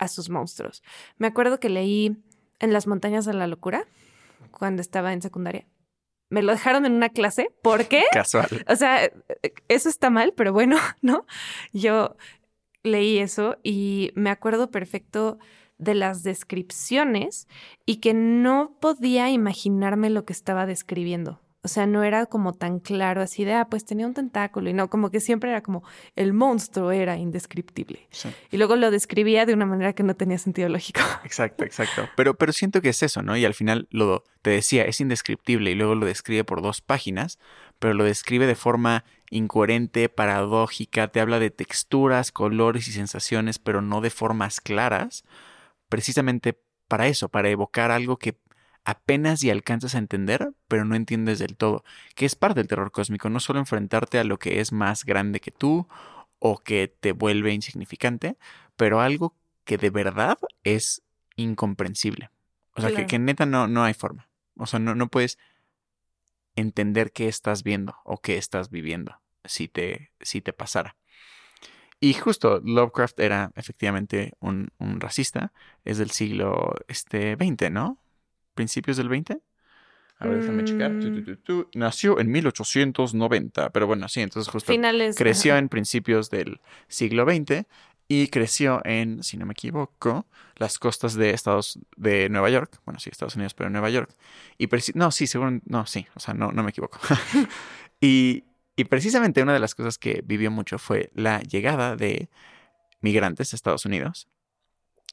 a 0.00 0.08
sus 0.08 0.30
monstruos. 0.30 0.82
Me 1.18 1.28
acuerdo 1.28 1.60
que 1.60 1.68
leí 1.68 2.16
En 2.58 2.74
las 2.74 2.86
montañas 2.86 3.24
de 3.24 3.32
la 3.32 3.46
locura 3.46 3.86
cuando 4.50 4.82
estaba 4.82 5.12
en 5.12 5.22
secundaria. 5.22 5.66
Me 6.28 6.42
lo 6.42 6.52
dejaron 6.52 6.84
en 6.84 6.92
una 6.92 7.08
clase. 7.08 7.50
¿Por 7.62 7.86
qué? 7.86 8.04
Casual. 8.12 8.64
O 8.68 8.76
sea, 8.76 9.10
eso 9.68 9.88
está 9.88 10.10
mal, 10.10 10.34
pero 10.36 10.52
bueno, 10.52 10.76
¿no? 11.02 11.24
Yo 11.72 12.16
leí 12.82 13.18
eso 13.18 13.56
y 13.62 14.10
me 14.14 14.30
acuerdo 14.30 14.70
perfecto 14.70 15.38
de 15.78 15.94
las 15.94 16.22
descripciones 16.22 17.48
y 17.86 17.96
que 17.96 18.12
no 18.12 18.76
podía 18.80 19.30
imaginarme 19.30 20.10
lo 20.10 20.24
que 20.24 20.34
estaba 20.34 20.66
describiendo. 20.66 21.40
O 21.62 21.68
sea, 21.68 21.86
no 21.86 22.02
era 22.04 22.24
como 22.24 22.54
tan 22.54 22.80
claro 22.80 23.20
así 23.20 23.44
de, 23.44 23.52
ah, 23.52 23.66
pues 23.68 23.84
tenía 23.84 24.06
un 24.06 24.14
tentáculo 24.14 24.70
y 24.70 24.72
no, 24.72 24.88
como 24.88 25.10
que 25.10 25.20
siempre 25.20 25.50
era 25.50 25.62
como 25.62 25.84
el 26.16 26.32
monstruo 26.32 26.90
era 26.90 27.18
indescriptible. 27.18 28.08
Y 28.50 28.56
luego 28.56 28.76
lo 28.76 28.90
describía 28.90 29.44
de 29.44 29.52
una 29.52 29.66
manera 29.66 29.92
que 29.92 30.02
no 30.02 30.16
tenía 30.16 30.38
sentido 30.38 30.70
lógico. 30.70 31.00
Exacto, 31.24 31.64
exacto. 31.64 32.08
Pero, 32.16 32.34
pero 32.34 32.52
siento 32.52 32.80
que 32.80 32.88
es 32.88 33.02
eso, 33.02 33.22
¿no? 33.22 33.36
Y 33.36 33.44
al 33.44 33.54
final 33.54 33.88
lo 33.90 34.24
te 34.42 34.50
decía, 34.50 34.84
es 34.84 35.00
indescriptible 35.00 35.70
y 35.70 35.74
luego 35.74 35.94
lo 35.94 36.06
describe 36.06 36.44
por 36.44 36.62
dos 36.62 36.80
páginas, 36.80 37.38
pero 37.78 37.92
lo 37.92 38.04
describe 38.04 38.46
de 38.46 38.54
forma 38.54 39.04
incoherente, 39.30 40.08
paradójica, 40.08 41.08
te 41.08 41.20
habla 41.20 41.38
de 41.38 41.50
texturas, 41.50 42.32
colores 42.32 42.88
y 42.88 42.92
sensaciones, 42.92 43.58
pero 43.58 43.82
no 43.82 44.00
de 44.00 44.10
formas 44.10 44.60
claras, 44.60 45.24
precisamente 45.88 46.58
para 46.88 47.06
eso, 47.06 47.28
para 47.28 47.50
evocar 47.50 47.90
algo 47.90 48.16
que 48.16 48.36
apenas 48.84 49.42
y 49.44 49.50
alcanzas 49.50 49.94
a 49.94 49.98
entender, 49.98 50.52
pero 50.68 50.84
no 50.84 50.94
entiendes 50.94 51.38
del 51.38 51.56
todo, 51.56 51.84
que 52.14 52.26
es 52.26 52.34
parte 52.34 52.60
del 52.60 52.68
terror 52.68 52.92
cósmico, 52.92 53.28
no 53.28 53.40
solo 53.40 53.58
enfrentarte 53.58 54.18
a 54.18 54.24
lo 54.24 54.38
que 54.38 54.60
es 54.60 54.72
más 54.72 55.04
grande 55.04 55.40
que 55.40 55.50
tú 55.50 55.86
o 56.38 56.58
que 56.58 56.88
te 56.88 57.12
vuelve 57.12 57.52
insignificante, 57.52 58.36
pero 58.76 59.00
algo 59.00 59.34
que 59.64 59.76
de 59.76 59.90
verdad 59.90 60.38
es 60.64 61.02
incomprensible. 61.36 62.30
O 62.74 62.80
sea, 62.80 62.94
que, 62.94 63.06
que, 63.06 63.18
neta 63.18 63.46
no, 63.46 63.68
no 63.68 63.84
hay 63.84 63.94
forma. 63.94 64.28
O 64.56 64.66
sea, 64.66 64.78
no, 64.78 64.94
no 64.94 65.08
puedes 65.08 65.38
entender 66.56 67.12
qué 67.12 67.28
estás 67.28 67.62
viendo 67.62 67.96
o 68.04 68.20
qué 68.20 68.38
estás 68.38 68.70
viviendo 68.70 69.20
si 69.44 69.68
te, 69.68 70.12
si 70.20 70.40
te 70.40 70.52
pasara. 70.52 70.96
Y 72.00 72.14
justo 72.14 72.60
Lovecraft 72.64 73.20
era 73.20 73.52
efectivamente 73.56 74.32
un, 74.40 74.70
un 74.78 75.00
racista, 75.00 75.52
es 75.84 75.98
del 75.98 76.10
siglo 76.10 76.74
este, 76.88 77.36
20, 77.36 77.68
¿no? 77.68 77.98
Principios 78.60 78.96
del 78.96 79.08
20. 79.08 79.40
A 80.18 80.28
ver, 80.28 80.40
déjame 80.40 80.64
checar. 80.64 80.90
Mm. 80.90 81.64
Nació 81.74 82.20
en 82.20 82.30
1890, 82.30 83.70
pero 83.70 83.86
bueno, 83.86 84.06
sí, 84.08 84.20
entonces 84.20 84.52
justo 84.52 84.72
creció 85.16 85.56
en 85.56 85.70
principios 85.70 86.28
del 86.28 86.60
siglo 86.88 87.24
XX 87.24 87.64
y 88.06 88.28
creció 88.28 88.82
en, 88.84 89.22
si 89.22 89.38
no 89.38 89.46
me 89.46 89.52
equivoco, 89.52 90.26
las 90.56 90.78
costas 90.78 91.14
de 91.14 91.30
Estados 91.30 91.78
de 91.96 92.28
Nueva 92.28 92.50
York. 92.50 92.80
Bueno, 92.84 93.00
sí, 93.00 93.08
Estados 93.10 93.36
Unidos, 93.36 93.54
pero 93.54 93.70
Nueva 93.70 93.88
York. 93.88 94.14
Y 94.58 94.68
no, 94.94 95.10
sí, 95.10 95.26
seguro, 95.26 95.58
no, 95.64 95.86
sí, 95.86 96.06
o 96.14 96.20
sea, 96.20 96.34
no, 96.34 96.52
no 96.52 96.62
me 96.62 96.70
equivoco. 96.70 96.98
y 98.00 98.44
y 98.80 98.84
precisamente 98.84 99.42
una 99.42 99.52
de 99.52 99.58
las 99.60 99.74
cosas 99.74 99.98
que 99.98 100.22
vivió 100.24 100.50
mucho 100.50 100.78
fue 100.78 101.10
la 101.14 101.40
llegada 101.40 101.96
de 101.96 102.30
migrantes 103.02 103.52
a 103.52 103.56
Estados 103.56 103.84
Unidos. 103.84 104.26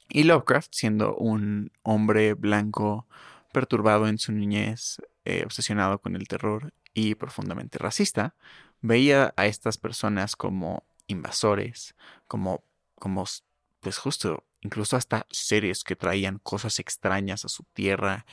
Y 0.08 0.22
Lovecraft, 0.22 0.72
siendo 0.72 1.14
un 1.16 1.70
hombre 1.82 2.32
blanco 2.32 3.06
perturbado 3.52 4.08
en 4.08 4.18
su 4.18 4.32
niñez, 4.32 4.98
eh, 5.24 5.42
obsesionado 5.44 6.00
con 6.00 6.16
el 6.16 6.28
terror 6.28 6.72
y 6.94 7.14
profundamente 7.14 7.78
racista, 7.78 8.34
veía 8.80 9.32
a 9.36 9.46
estas 9.46 9.78
personas 9.78 10.36
como 10.36 10.84
invasores, 11.06 11.94
como, 12.26 12.64
como 12.94 13.24
pues 13.80 13.98
justo 13.98 14.44
incluso 14.60 14.96
hasta 14.96 15.26
seres 15.30 15.84
que 15.84 15.96
traían 15.96 16.38
cosas 16.38 16.78
extrañas 16.78 17.44
a 17.44 17.48
su 17.48 17.64
tierra, 17.72 18.26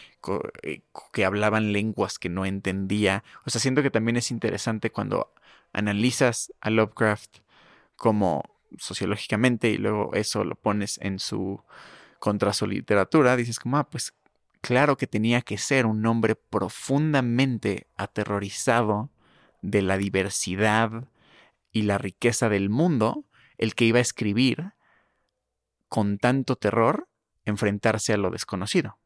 eh, 0.63 0.81
que 1.13 1.25
hablaban 1.25 1.71
lenguas 1.71 2.17
que 2.19 2.29
no 2.29 2.45
entendía. 2.45 3.23
O 3.45 3.49
sea, 3.49 3.61
siento 3.61 3.83
que 3.83 3.91
también 3.91 4.17
es 4.17 4.31
interesante 4.31 4.91
cuando 4.91 5.33
analizas 5.73 6.51
a 6.61 6.69
Lovecraft 6.69 7.39
como 7.95 8.43
sociológicamente 8.77 9.69
y 9.69 9.77
luego 9.77 10.13
eso 10.13 10.43
lo 10.43 10.55
pones 10.55 10.99
en 11.01 11.19
su 11.19 11.63
contra 12.19 12.53
su 12.53 12.65
literatura, 12.65 13.35
dices 13.35 13.59
como, 13.59 13.77
ah, 13.77 13.87
pues 13.89 14.13
claro 14.65 14.97
que 14.97 15.05
tenía 15.05 15.43
que 15.43 15.59
ser 15.59 15.85
un 15.85 16.03
hombre 16.07 16.35
profundamente 16.35 17.85
aterrorizado 17.97 19.11
de 19.61 19.83
la 19.83 19.95
diversidad 19.95 21.07
y 21.71 21.83
la 21.83 21.99
riqueza 21.99 22.49
del 22.49 22.71
mundo, 22.71 23.25
el 23.59 23.75
que 23.75 23.85
iba 23.85 23.99
a 23.99 24.01
escribir 24.01 24.73
con 25.87 26.17
tanto 26.17 26.55
terror 26.55 27.07
enfrentarse 27.45 28.13
a 28.13 28.17
lo 28.17 28.31
desconocido. 28.31 28.97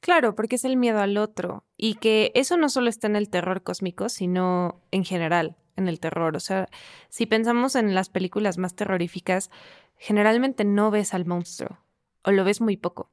Claro, 0.00 0.34
porque 0.34 0.56
es 0.56 0.64
el 0.64 0.76
miedo 0.76 0.98
al 0.98 1.16
otro 1.16 1.64
y 1.76 1.94
que 1.94 2.32
eso 2.34 2.56
no 2.56 2.68
solo 2.68 2.90
está 2.90 3.06
en 3.06 3.14
el 3.14 3.30
terror 3.30 3.62
cósmico, 3.62 4.08
sino 4.08 4.80
en 4.90 5.04
general, 5.04 5.56
en 5.76 5.86
el 5.86 6.00
terror. 6.00 6.34
O 6.34 6.40
sea, 6.40 6.66
si 7.08 7.24
pensamos 7.24 7.76
en 7.76 7.94
las 7.94 8.08
películas 8.08 8.58
más 8.58 8.74
terroríficas, 8.74 9.48
generalmente 9.96 10.64
no 10.64 10.90
ves 10.90 11.14
al 11.14 11.24
monstruo 11.24 11.78
o 12.24 12.32
lo 12.32 12.42
ves 12.42 12.60
muy 12.60 12.76
poco. 12.76 13.12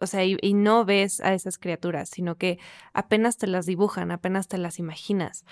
O 0.00 0.06
sea, 0.06 0.24
y, 0.24 0.54
no 0.54 0.84
ves 0.84 1.20
a 1.20 1.34
esas 1.34 1.58
criaturas, 1.58 2.08
sino 2.08 2.36
que 2.36 2.58
apenas 2.94 3.36
te 3.36 3.46
las 3.46 3.66
dibujan, 3.66 4.10
apenas 4.10 4.48
te 4.48 4.58
las 4.58 4.78
imaginas, 4.78 5.44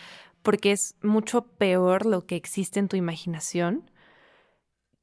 porque 0.42 0.72
es 0.72 0.94
mucho 1.02 1.42
peor 1.42 2.06
lo 2.06 2.26
que 2.26 2.36
existe 2.36 2.80
en 2.80 2.88
tu 2.88 2.96
imaginación 2.96 3.90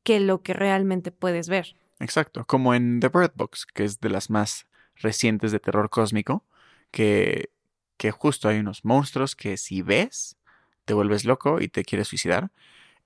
que 0.04 0.20
lo 0.20 0.42
que 0.42 0.54
realmente 0.54 1.12
puedes 1.12 1.48
ver. 1.48 1.76
Exacto, 2.00 2.46
como 2.46 2.74
en 2.74 3.00
The 3.00 3.10
Bird 3.10 3.34
Box, 3.36 3.66
que 3.66 3.84
es 3.84 4.00
de 4.00 4.10
las 4.10 4.30
más 4.30 4.68
recientes 4.96 5.52
de 5.52 5.60
terror 5.60 5.90
cósmico, 5.90 6.44
que, 6.92 7.50
que 7.98 8.12
justo 8.12 8.50
hay 8.50 8.60
unos 8.60 8.84
monstruos 8.84 9.36
que 9.36 9.58
si 9.58 9.82
ves, 9.82 10.38
te 10.86 10.94
vuelves 10.94 11.26
loco 11.26 11.62
y 11.62 11.68
te 11.68 11.84
quieres 11.84 12.08
suicidar. 12.08 12.52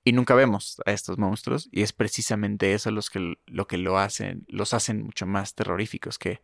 Y 0.09 0.11
nunca 0.11 0.33
vemos 0.33 0.81
a 0.87 0.91
estos 0.91 1.19
monstruos. 1.19 1.69
Y 1.71 1.83
es 1.83 1.93
precisamente 1.93 2.73
eso 2.73 2.89
los 2.89 3.11
que, 3.11 3.35
lo 3.45 3.67
que 3.67 3.77
lo 3.77 3.99
hacen, 3.99 4.43
los 4.47 4.73
hacen 4.73 5.03
mucho 5.03 5.27
más 5.27 5.53
terroríficos. 5.53 6.17
Que, 6.17 6.41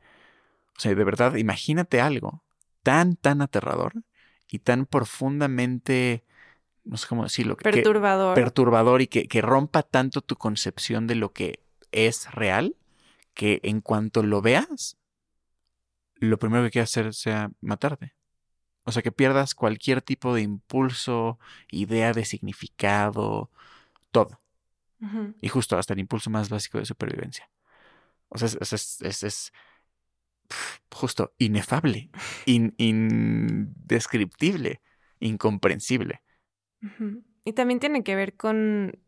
o 0.77 0.79
sea, 0.79 0.93
de 0.93 1.03
verdad, 1.03 1.33
imagínate 1.33 1.99
algo 1.99 2.43
tan, 2.83 3.15
tan 3.15 3.41
aterrador 3.41 3.93
y 4.47 4.59
tan 4.59 4.85
profundamente 4.85 6.23
no 6.83 6.97
sé 6.97 7.07
cómo 7.07 7.23
decirlo. 7.23 7.57
Perturbador. 7.57 8.35
perturbador 8.35 9.01
y 9.01 9.07
que, 9.07 9.27
que 9.27 9.41
rompa 9.41 9.81
tanto 9.81 10.21
tu 10.21 10.35
concepción 10.35 11.07
de 11.07 11.15
lo 11.15 11.33
que 11.33 11.59
es 11.91 12.31
real, 12.33 12.75
que 13.33 13.61
en 13.63 13.81
cuanto 13.81 14.21
lo 14.21 14.43
veas, 14.43 14.95
lo 16.17 16.37
primero 16.37 16.63
que 16.65 16.69
quieras 16.69 16.91
hacer 16.91 17.15
sea 17.15 17.49
matarte. 17.61 18.13
O 18.85 18.91
sea, 18.91 19.01
que 19.01 19.11
pierdas 19.11 19.55
cualquier 19.55 20.01
tipo 20.01 20.33
de 20.33 20.41
impulso, 20.41 21.39
idea 21.71 22.13
de 22.13 22.23
significado, 22.23 23.49
todo. 24.11 24.39
Y 25.39 25.49
justo 25.49 25.77
hasta 25.77 25.93
el 25.93 25.99
impulso 25.99 26.31
más 26.31 26.49
básico 26.49 26.79
de 26.79 26.85
supervivencia. 26.85 27.47
O 28.29 28.39
sea, 28.39 28.47
es, 28.47 29.01
es, 29.01 29.23
es, 29.23 29.53
justo 30.91 31.33
inefable, 31.37 32.09
indescriptible, 32.45 34.81
incomprensible. 35.19 36.21
Y 37.43 37.53
también 37.53 37.79
tiene 37.79 38.03
que 38.03 38.15
ver 38.15 38.35
con 38.35 38.99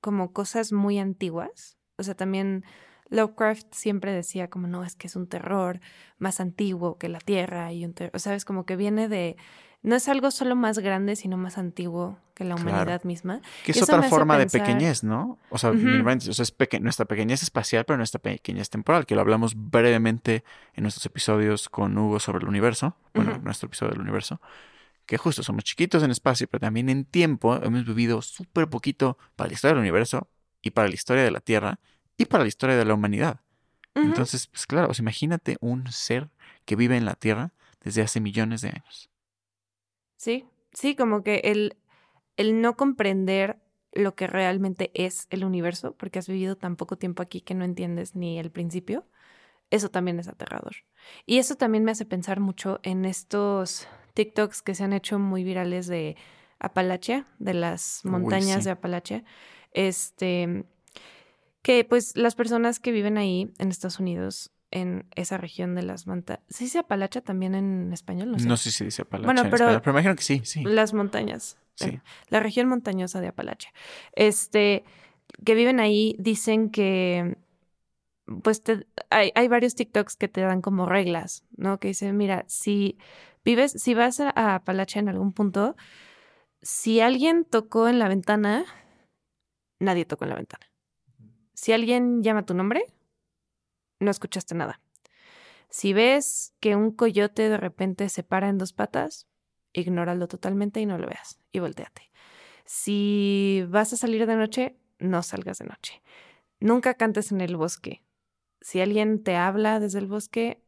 como 0.00 0.32
cosas 0.32 0.72
muy 0.72 0.98
antiguas. 0.98 1.76
O 1.96 2.02
sea, 2.02 2.14
también 2.14 2.64
Lovecraft 3.10 3.66
siempre 3.72 4.12
decía 4.12 4.48
como 4.48 4.66
no, 4.66 4.84
es 4.84 4.96
que 4.96 5.06
es 5.06 5.16
un 5.16 5.26
terror 5.26 5.80
más 6.18 6.40
antiguo 6.40 6.96
que 6.98 7.08
la 7.08 7.18
Tierra 7.18 7.72
y 7.72 7.84
un 7.84 7.92
terror, 7.92 8.18
sabes, 8.20 8.44
como 8.44 8.64
que 8.64 8.76
viene 8.76 9.08
de 9.08 9.36
no 9.82 9.96
es 9.96 10.08
algo 10.08 10.30
solo 10.30 10.56
más 10.56 10.78
grande, 10.78 11.16
sino 11.16 11.36
más 11.38 11.56
antiguo 11.56 12.18
que 12.34 12.44
la 12.44 12.54
humanidad 12.54 13.02
misma. 13.04 13.40
Que 13.64 13.72
es 13.72 13.82
otra 13.82 14.02
forma 14.02 14.36
de 14.36 14.46
pequeñez, 14.46 15.02
¿no? 15.04 15.38
O 15.48 15.56
sea, 15.56 15.70
es 15.70 16.80
nuestra 16.80 17.06
pequeñez 17.06 17.42
espacial, 17.42 17.84
pero 17.86 17.96
nuestra 17.96 18.20
pequeñez 18.20 18.68
temporal, 18.68 19.06
que 19.06 19.14
lo 19.14 19.22
hablamos 19.22 19.54
brevemente 19.56 20.44
en 20.74 20.82
nuestros 20.82 21.06
episodios 21.06 21.70
con 21.70 21.96
Hugo 21.96 22.20
sobre 22.20 22.40
el 22.40 22.48
universo, 22.48 22.94
bueno, 23.14 23.38
nuestro 23.42 23.68
episodio 23.68 23.92
del 23.92 24.02
universo 24.02 24.40
que 25.06 25.18
justo 25.18 25.42
somos 25.42 25.64
chiquitos 25.64 26.04
en 26.04 26.12
espacio, 26.12 26.46
pero 26.46 26.60
también 26.60 26.88
en 26.88 27.04
tiempo 27.04 27.56
hemos 27.56 27.84
vivido 27.84 28.22
súper 28.22 28.68
poquito 28.70 29.18
para 29.34 29.48
la 29.48 29.54
historia 29.54 29.74
del 29.74 29.80
universo 29.80 30.28
y 30.62 30.70
para 30.70 30.86
la 30.86 30.94
historia 30.94 31.24
de 31.24 31.32
la 31.32 31.40
Tierra 31.40 31.80
y 32.20 32.26
para 32.26 32.44
la 32.44 32.48
historia 32.48 32.76
de 32.76 32.84
la 32.84 32.94
humanidad. 32.94 33.40
Entonces, 33.94 34.46
pues 34.46 34.66
claro, 34.66 34.92
imagínate 34.98 35.56
un 35.60 35.90
ser 35.90 36.30
que 36.64 36.76
vive 36.76 36.96
en 36.96 37.04
la 37.04 37.14
Tierra 37.14 37.52
desde 37.82 38.02
hace 38.02 38.20
millones 38.20 38.60
de 38.60 38.68
años. 38.68 39.10
Sí, 40.16 40.46
sí, 40.72 40.94
como 40.94 41.22
que 41.22 41.40
el, 41.44 41.76
el 42.36 42.60
no 42.60 42.76
comprender 42.76 43.58
lo 43.92 44.14
que 44.14 44.26
realmente 44.26 44.90
es 44.94 45.26
el 45.30 45.44
universo, 45.44 45.96
porque 45.96 46.18
has 46.18 46.28
vivido 46.28 46.56
tan 46.56 46.76
poco 46.76 46.96
tiempo 46.96 47.22
aquí 47.22 47.40
que 47.40 47.54
no 47.54 47.64
entiendes 47.64 48.14
ni 48.14 48.38
el 48.38 48.50
principio, 48.50 49.06
eso 49.70 49.90
también 49.90 50.18
es 50.20 50.28
aterrador. 50.28 50.76
Y 51.26 51.38
eso 51.38 51.56
también 51.56 51.84
me 51.84 51.92
hace 51.92 52.04
pensar 52.04 52.38
mucho 52.38 52.80
en 52.82 53.04
estos 53.04 53.88
TikToks 54.14 54.62
que 54.62 54.74
se 54.74 54.84
han 54.84 54.92
hecho 54.92 55.18
muy 55.18 55.42
virales 55.42 55.86
de 55.86 56.16
Apalachia, 56.58 57.26
de 57.38 57.54
las 57.54 58.04
montañas 58.04 58.64
de 58.64 58.70
Apalachia. 58.70 59.24
Este, 59.72 60.64
que 61.62 61.84
pues 61.84 62.16
las 62.16 62.34
personas 62.34 62.80
que 62.80 62.92
viven 62.92 63.18
ahí 63.18 63.52
en 63.58 63.68
Estados 63.70 64.00
Unidos, 64.00 64.52
en 64.70 65.06
esa 65.16 65.36
región 65.36 65.74
de 65.74 65.82
las 65.82 66.06
montañas. 66.06 66.44
¿Se 66.48 66.64
dice 66.64 66.78
Apalacha 66.78 67.20
también 67.20 67.54
en 67.54 67.92
español? 67.92 68.30
No 68.30 68.38
sé, 68.38 68.46
no 68.46 68.56
sé 68.56 68.70
si 68.70 68.78
se 68.78 68.84
dice 68.84 69.02
Apalacha. 69.02 69.26
Bueno, 69.26 69.50
pero, 69.50 69.66
pero 69.80 69.92
imagino 69.92 70.14
que 70.14 70.22
sí, 70.22 70.40
sí. 70.44 70.62
Las 70.64 70.94
montañas. 70.94 71.58
Sí. 71.74 71.98
La 72.28 72.40
región 72.40 72.68
montañosa 72.68 73.20
de 73.20 73.28
Apalacha. 73.28 73.70
Este, 74.12 74.84
que 75.44 75.54
viven 75.54 75.80
ahí, 75.80 76.14
dicen 76.18 76.70
que 76.70 77.36
pues 78.42 78.62
hay, 79.10 79.32
hay 79.34 79.48
varios 79.48 79.74
TikToks 79.74 80.16
que 80.16 80.28
te 80.28 80.40
dan 80.40 80.62
como 80.62 80.86
reglas, 80.86 81.44
¿no? 81.56 81.80
Que 81.80 81.88
dicen, 81.88 82.16
mira, 82.16 82.44
si 82.46 82.96
vives, 83.44 83.72
si 83.72 83.94
vas 83.94 84.20
a, 84.20 84.32
a 84.36 84.62
en 84.94 85.08
algún 85.08 85.32
punto, 85.32 85.76
si 86.62 87.00
alguien 87.00 87.44
tocó 87.44 87.88
en 87.88 87.98
la 87.98 88.08
ventana, 88.08 88.64
nadie 89.80 90.04
tocó 90.04 90.24
en 90.24 90.30
la 90.30 90.36
ventana. 90.36 90.69
Si 91.60 91.74
alguien 91.74 92.22
llama 92.22 92.46
tu 92.46 92.54
nombre, 92.54 92.86
no 93.98 94.10
escuchaste 94.10 94.54
nada. 94.54 94.80
Si 95.68 95.92
ves 95.92 96.54
que 96.58 96.74
un 96.74 96.90
coyote 96.90 97.50
de 97.50 97.58
repente 97.58 98.08
se 98.08 98.22
para 98.22 98.48
en 98.48 98.56
dos 98.56 98.72
patas, 98.72 99.26
ignóralo 99.74 100.26
totalmente 100.26 100.80
y 100.80 100.86
no 100.86 100.96
lo 100.96 101.06
veas 101.06 101.38
y 101.52 101.58
volteate. 101.58 102.10
Si 102.64 103.62
vas 103.68 103.92
a 103.92 103.98
salir 103.98 104.26
de 104.26 104.36
noche, 104.36 104.78
no 105.00 105.22
salgas 105.22 105.58
de 105.58 105.66
noche. 105.66 106.00
Nunca 106.60 106.94
cantes 106.94 107.30
en 107.30 107.42
el 107.42 107.58
bosque. 107.58 108.02
si 108.62 108.80
alguien 108.80 109.22
te 109.22 109.36
habla 109.36 109.80
desde 109.80 109.98
el 109.98 110.06
bosque, 110.06 110.64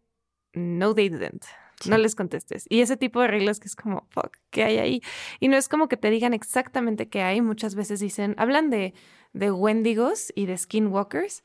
no 0.52 0.94
they 0.94 1.08
didn't. 1.08 1.46
No 1.88 1.98
les 1.98 2.14
contestes. 2.14 2.66
Y 2.68 2.80
ese 2.80 2.96
tipo 2.96 3.20
de 3.20 3.28
reglas 3.28 3.60
que 3.60 3.68
es 3.68 3.76
como, 3.76 4.06
fuck, 4.10 4.36
¿qué 4.50 4.64
hay 4.64 4.78
ahí? 4.78 5.02
Y 5.40 5.48
no 5.48 5.56
es 5.56 5.68
como 5.68 5.88
que 5.88 5.96
te 5.96 6.10
digan 6.10 6.34
exactamente 6.34 7.08
qué 7.08 7.22
hay. 7.22 7.40
Muchas 7.40 7.74
veces 7.74 8.00
dicen, 8.00 8.34
hablan 8.38 8.70
de, 8.70 8.94
de 9.32 9.50
wendigos 9.50 10.32
y 10.34 10.46
de 10.46 10.56
skinwalkers, 10.56 11.42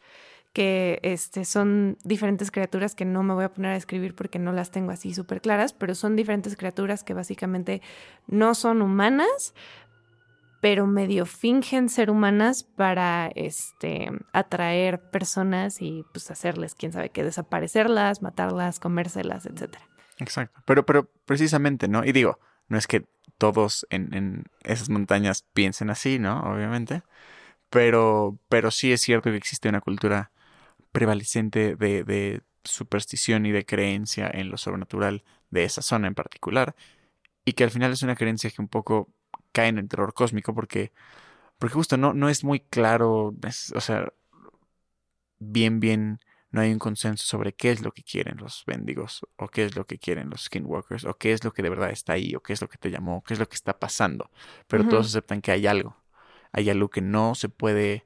que 0.53 1.00
este, 1.03 1.46
son 1.46 1.98
diferentes 2.03 2.50
criaturas 2.50 2.96
que 2.96 3.06
no 3.06 3.22
me 3.22 3.34
voy 3.34 3.44
a 3.44 3.53
poner 3.53 3.72
a 3.72 3.75
describir 3.75 4.15
porque 4.15 4.39
no 4.39 4.51
las 4.51 4.72
tengo 4.72 4.91
así 4.91 5.13
súper 5.13 5.39
claras, 5.39 5.74
pero 5.74 5.94
son 5.94 6.15
diferentes 6.15 6.56
criaturas 6.58 7.03
que 7.03 7.13
básicamente 7.13 7.82
no 8.25 8.56
son 8.56 8.82
humanas, 8.82 9.53
pero 10.60 10.88
medio 10.88 11.25
fingen 11.25 11.89
ser 11.89 12.10
humanas 12.10 12.63
para 12.63 13.29
este, 13.36 14.10
atraer 14.34 15.00
personas 15.12 15.82
y 15.82 16.03
pues 16.12 16.32
hacerles, 16.32 16.74
quién 16.74 16.91
sabe 16.91 17.10
qué, 17.10 17.24
desaparecerlas, 17.24 18.22
matarlas, 18.22 18.79
comérselas, 18.79 19.46
etc. 19.46 19.77
Exacto. 20.19 20.62
Pero, 20.65 20.86
pero 20.86 21.09
precisamente, 21.25 21.88
¿no? 21.88 22.03
Y 22.03 22.12
digo, 22.12 22.39
no 22.67 22.77
es 22.77 22.88
que 22.88 23.05
todos 23.38 23.86
en, 23.89 24.13
en 24.13 24.43
esas 24.63 24.89
montañas 24.89 25.45
piensen 25.53 25.89
así, 25.89 26.19
¿no? 26.19 26.41
Obviamente. 26.41 27.03
Pero, 27.69 28.39
pero 28.50 28.71
sí 28.71 28.93
es 28.93 29.01
cierto 29.01 29.31
que 29.31 29.38
existe 29.38 29.69
una 29.69 29.81
cultura 29.81 30.31
prevalecente 30.91 31.75
de, 31.75 32.03
de 32.03 32.41
superstición 32.63 33.45
y 33.45 33.51
de 33.51 33.65
creencia 33.65 34.29
en 34.33 34.50
lo 34.51 34.57
sobrenatural 34.57 35.24
de 35.51 35.65
esa 35.65 35.81
zona 35.81 36.07
en 36.07 36.15
particular. 36.15 36.75
Y 37.45 37.53
que 37.53 37.63
al 37.65 37.71
final 37.71 37.93
es 37.93 38.03
una 38.03 38.15
creencia 38.15 38.51
que 38.51 38.62
un 38.62 38.69
poco 38.69 39.09
cae 39.53 39.69
en 39.69 39.79
el 39.79 39.89
terror 39.89 40.13
cósmico 40.13 40.53
porque, 40.55 40.93
porque 41.59 41.75
justo 41.75 41.97
no, 41.97 42.13
no 42.13 42.29
es 42.29 42.43
muy 42.43 42.62
claro, 42.62 43.36
o 43.75 43.81
sea, 43.81 44.13
bien, 45.39 45.79
bien, 45.79 46.19
no 46.49 46.61
hay 46.61 46.71
un 46.71 46.79
consenso 46.79 47.25
sobre 47.25 47.53
qué 47.53 47.71
es 47.71 47.81
lo 47.81 47.91
que 47.91 48.03
quieren 48.03 48.37
los 48.37 48.63
bendigos, 48.65 49.25
o 49.35 49.47
qué 49.47 49.65
es 49.65 49.75
lo 49.75 49.85
que 49.85 49.97
quieren 49.97 50.29
los 50.29 50.45
skinwalkers, 50.45 51.05
o 51.05 51.15
qué 51.15 51.33
es 51.33 51.43
lo 51.43 51.51
que 51.51 51.61
de 51.61 51.69
verdad 51.69 51.89
está 51.89 52.13
ahí, 52.13 52.35
o 52.35 52.41
qué 52.41 52.53
es 52.53 52.61
lo 52.61 52.69
que 52.69 52.77
te 52.77 52.89
llamó, 52.89 53.17
o 53.17 53.23
qué 53.23 53.33
es 53.33 53.39
lo 53.39 53.47
que 53.47 53.55
está 53.55 53.79
pasando. 53.79 54.29
Pero 54.67 54.87
todos 54.87 55.07
aceptan 55.07 55.41
que 55.41 55.51
hay 55.51 55.67
algo, 55.67 55.97
hay 56.51 56.69
algo 56.69 56.89
que 56.89 57.01
no 57.01 57.35
se 57.35 57.49
puede 57.49 58.05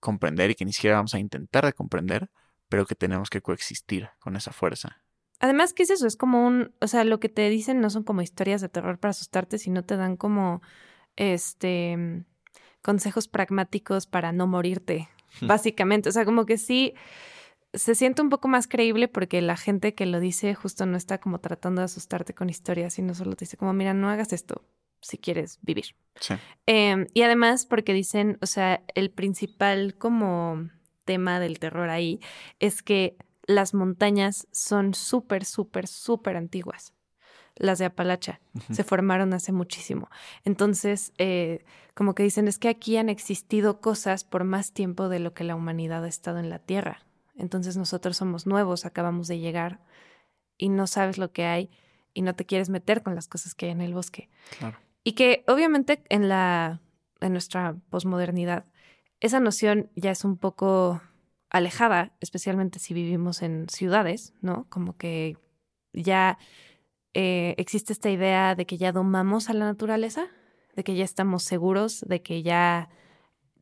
comprender 0.00 0.50
y 0.50 0.54
que 0.54 0.64
ni 0.64 0.72
siquiera 0.72 0.96
vamos 0.96 1.14
a 1.14 1.18
intentar 1.18 1.64
de 1.64 1.72
comprender, 1.72 2.30
pero 2.68 2.86
que 2.86 2.94
tenemos 2.94 3.30
que 3.30 3.42
coexistir 3.42 4.08
con 4.18 4.36
esa 4.36 4.52
fuerza. 4.52 5.02
Además, 5.38 5.74
¿qué 5.74 5.82
es 5.82 5.90
eso? 5.90 6.06
Es 6.06 6.16
como 6.16 6.46
un, 6.46 6.74
o 6.80 6.86
sea, 6.86 7.04
lo 7.04 7.20
que 7.20 7.28
te 7.28 7.48
dicen 7.50 7.80
no 7.80 7.90
son 7.90 8.04
como 8.04 8.22
historias 8.22 8.62
de 8.62 8.70
terror 8.70 8.98
para 8.98 9.10
asustarte, 9.10 9.58
sino 9.58 9.84
te 9.84 9.96
dan 9.96 10.16
como, 10.16 10.62
este, 11.16 12.24
consejos 12.82 13.28
pragmáticos 13.28 14.06
para 14.06 14.32
no 14.32 14.46
morirte, 14.46 15.08
básicamente. 15.42 16.08
O 16.08 16.12
sea, 16.12 16.24
como 16.24 16.46
que 16.46 16.56
sí, 16.56 16.94
se 17.76 17.94
siente 17.94 18.22
un 18.22 18.30
poco 18.30 18.48
más 18.48 18.66
creíble 18.66 19.08
porque 19.08 19.40
la 19.40 19.56
gente 19.56 19.94
que 19.94 20.06
lo 20.06 20.20
dice 20.20 20.54
justo 20.54 20.86
no 20.86 20.96
está 20.96 21.18
como 21.18 21.40
tratando 21.40 21.80
de 21.80 21.86
asustarte 21.86 22.34
con 22.34 22.50
historias, 22.50 22.94
sino 22.94 23.14
solo 23.14 23.36
te 23.36 23.44
dice 23.44 23.56
como, 23.56 23.72
mira, 23.72 23.94
no 23.94 24.08
hagas 24.08 24.32
esto 24.32 24.64
si 25.00 25.18
quieres 25.18 25.58
vivir. 25.62 25.94
Sí. 26.20 26.34
Em, 26.66 27.06
y 27.14 27.22
además 27.22 27.66
porque 27.66 27.92
dicen, 27.92 28.38
o 28.40 28.46
sea, 28.46 28.82
el 28.94 29.10
principal 29.10 29.94
como 29.96 30.68
tema 31.04 31.38
del 31.38 31.58
terror 31.58 31.88
ahí 31.90 32.20
es 32.58 32.82
que 32.82 33.16
las 33.46 33.74
montañas 33.74 34.48
son 34.50 34.94
súper, 34.94 35.44
súper, 35.44 35.86
súper 35.86 36.36
antiguas. 36.36 36.92
Las 37.54 37.78
de 37.78 37.86
Apalacha 37.86 38.40
se 38.70 38.84
formaron 38.84 39.32
hace 39.32 39.52
muchísimo. 39.52 40.10
Entonces, 40.44 41.12
eh, 41.16 41.64
como 41.94 42.14
que 42.14 42.22
dicen, 42.22 42.48
es 42.48 42.58
que 42.58 42.68
aquí 42.68 42.98
han 42.98 43.08
existido 43.08 43.80
cosas 43.80 44.24
por 44.24 44.44
más 44.44 44.72
tiempo 44.72 45.08
de 45.08 45.20
lo 45.20 45.32
que 45.32 45.44
la 45.44 45.54
humanidad 45.54 46.04
ha 46.04 46.08
estado 46.08 46.38
en 46.38 46.50
la 46.50 46.58
Tierra. 46.58 47.05
Entonces 47.36 47.76
nosotros 47.76 48.16
somos 48.16 48.46
nuevos, 48.46 48.86
acabamos 48.86 49.28
de 49.28 49.38
llegar 49.38 49.80
y 50.56 50.68
no 50.68 50.86
sabes 50.86 51.18
lo 51.18 51.32
que 51.32 51.44
hay 51.44 51.70
y 52.14 52.22
no 52.22 52.34
te 52.34 52.46
quieres 52.46 52.70
meter 52.70 53.02
con 53.02 53.14
las 53.14 53.28
cosas 53.28 53.54
que 53.54 53.66
hay 53.66 53.72
en 53.72 53.82
el 53.82 53.94
bosque. 53.94 54.30
Y 55.04 55.12
que 55.12 55.44
obviamente 55.46 56.02
en 56.08 56.28
la 56.28 56.80
en 57.20 57.32
nuestra 57.32 57.76
posmodernidad 57.90 58.64
esa 59.20 59.40
noción 59.40 59.90
ya 59.96 60.10
es 60.10 60.24
un 60.24 60.36
poco 60.36 61.00
alejada, 61.48 62.12
especialmente 62.20 62.78
si 62.78 62.94
vivimos 62.94 63.42
en 63.42 63.68
ciudades, 63.68 64.34
¿no? 64.42 64.66
Como 64.68 64.96
que 64.96 65.38
ya 65.92 66.38
eh, 67.14 67.54
existe 67.56 67.92
esta 67.92 68.10
idea 68.10 68.54
de 68.54 68.66
que 68.66 68.76
ya 68.76 68.92
domamos 68.92 69.48
a 69.48 69.54
la 69.54 69.64
naturaleza, 69.64 70.26
de 70.74 70.84
que 70.84 70.94
ya 70.94 71.04
estamos 71.04 71.42
seguros, 71.44 72.04
de 72.06 72.20
que 72.20 72.42
ya 72.42 72.90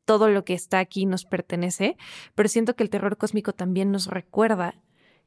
todo 0.05 0.29
lo 0.29 0.45
que 0.45 0.55
está 0.55 0.79
aquí 0.79 1.07
nos 1.07 1.25
pertenece, 1.25 1.97
pero 2.35 2.49
siento 2.49 2.77
que 2.77 2.83
el 2.83 2.90
terror 2.90 3.17
cósmico 3.17 3.53
también 3.53 3.90
nos 3.90 4.07
recuerda 4.07 4.75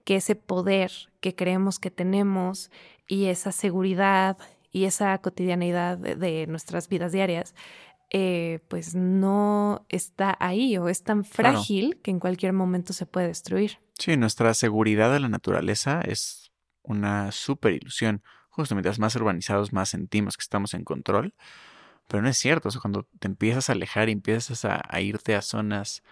que 0.04 0.16
ese 0.16 0.36
poder 0.36 0.92
que 1.20 1.36
creemos 1.36 1.80
que 1.80 1.92
tenemos 1.92 2.72
y 3.08 3.26
esa 3.26 3.52
seguridad 3.52 4.38
y 4.72 4.86
esa 4.86 5.18
cotidianidad 5.18 5.98
de 5.98 6.48
nuestras 6.48 6.88
vidas 6.88 7.12
diarias 7.12 7.56
eh, 8.10 8.60
pues 8.70 8.96
no 8.96 9.86
está 9.90 10.38
ahí 10.40 10.78
o 10.78 10.88
es 10.88 11.04
tan 11.04 11.26
frágil 11.26 12.00
que 12.02 12.12
en 12.12 12.20
cualquier 12.20 12.54
momento 12.54 12.94
se 12.94 13.06
puede 13.06 13.28
destruir. 13.28 13.80
Sí, 14.00 14.16
nuestra 14.16 14.54
seguridad 14.54 15.12
de 15.12 15.20
la 15.20 15.28
naturaleza 15.28 16.00
es 16.02 16.54
una 16.84 17.34
súper 17.34 17.74
ilusión. 17.74 18.24
Justo 18.50 18.76
mientras 18.76 18.98
más 18.98 19.16
urbanizados, 19.18 19.74
más 19.74 19.90
sentimos 19.90 20.38
que 20.38 20.42
estamos 20.42 20.74
en 20.74 20.86
control. 20.86 21.34
Pero 22.08 22.24
no 22.24 22.30
es 22.30 22.38
cierto. 22.38 22.70
O 22.70 22.72
sea, 22.72 22.82
cuando 22.82 23.08
te 23.20 23.28
empiezas 23.28 23.70
a 23.70 23.74
alejar 23.74 24.10
y 24.10 24.14
empiezas 24.14 24.66
a, 24.66 25.02
irte 25.02 25.36
a 25.36 25.42
zonas 25.42 26.04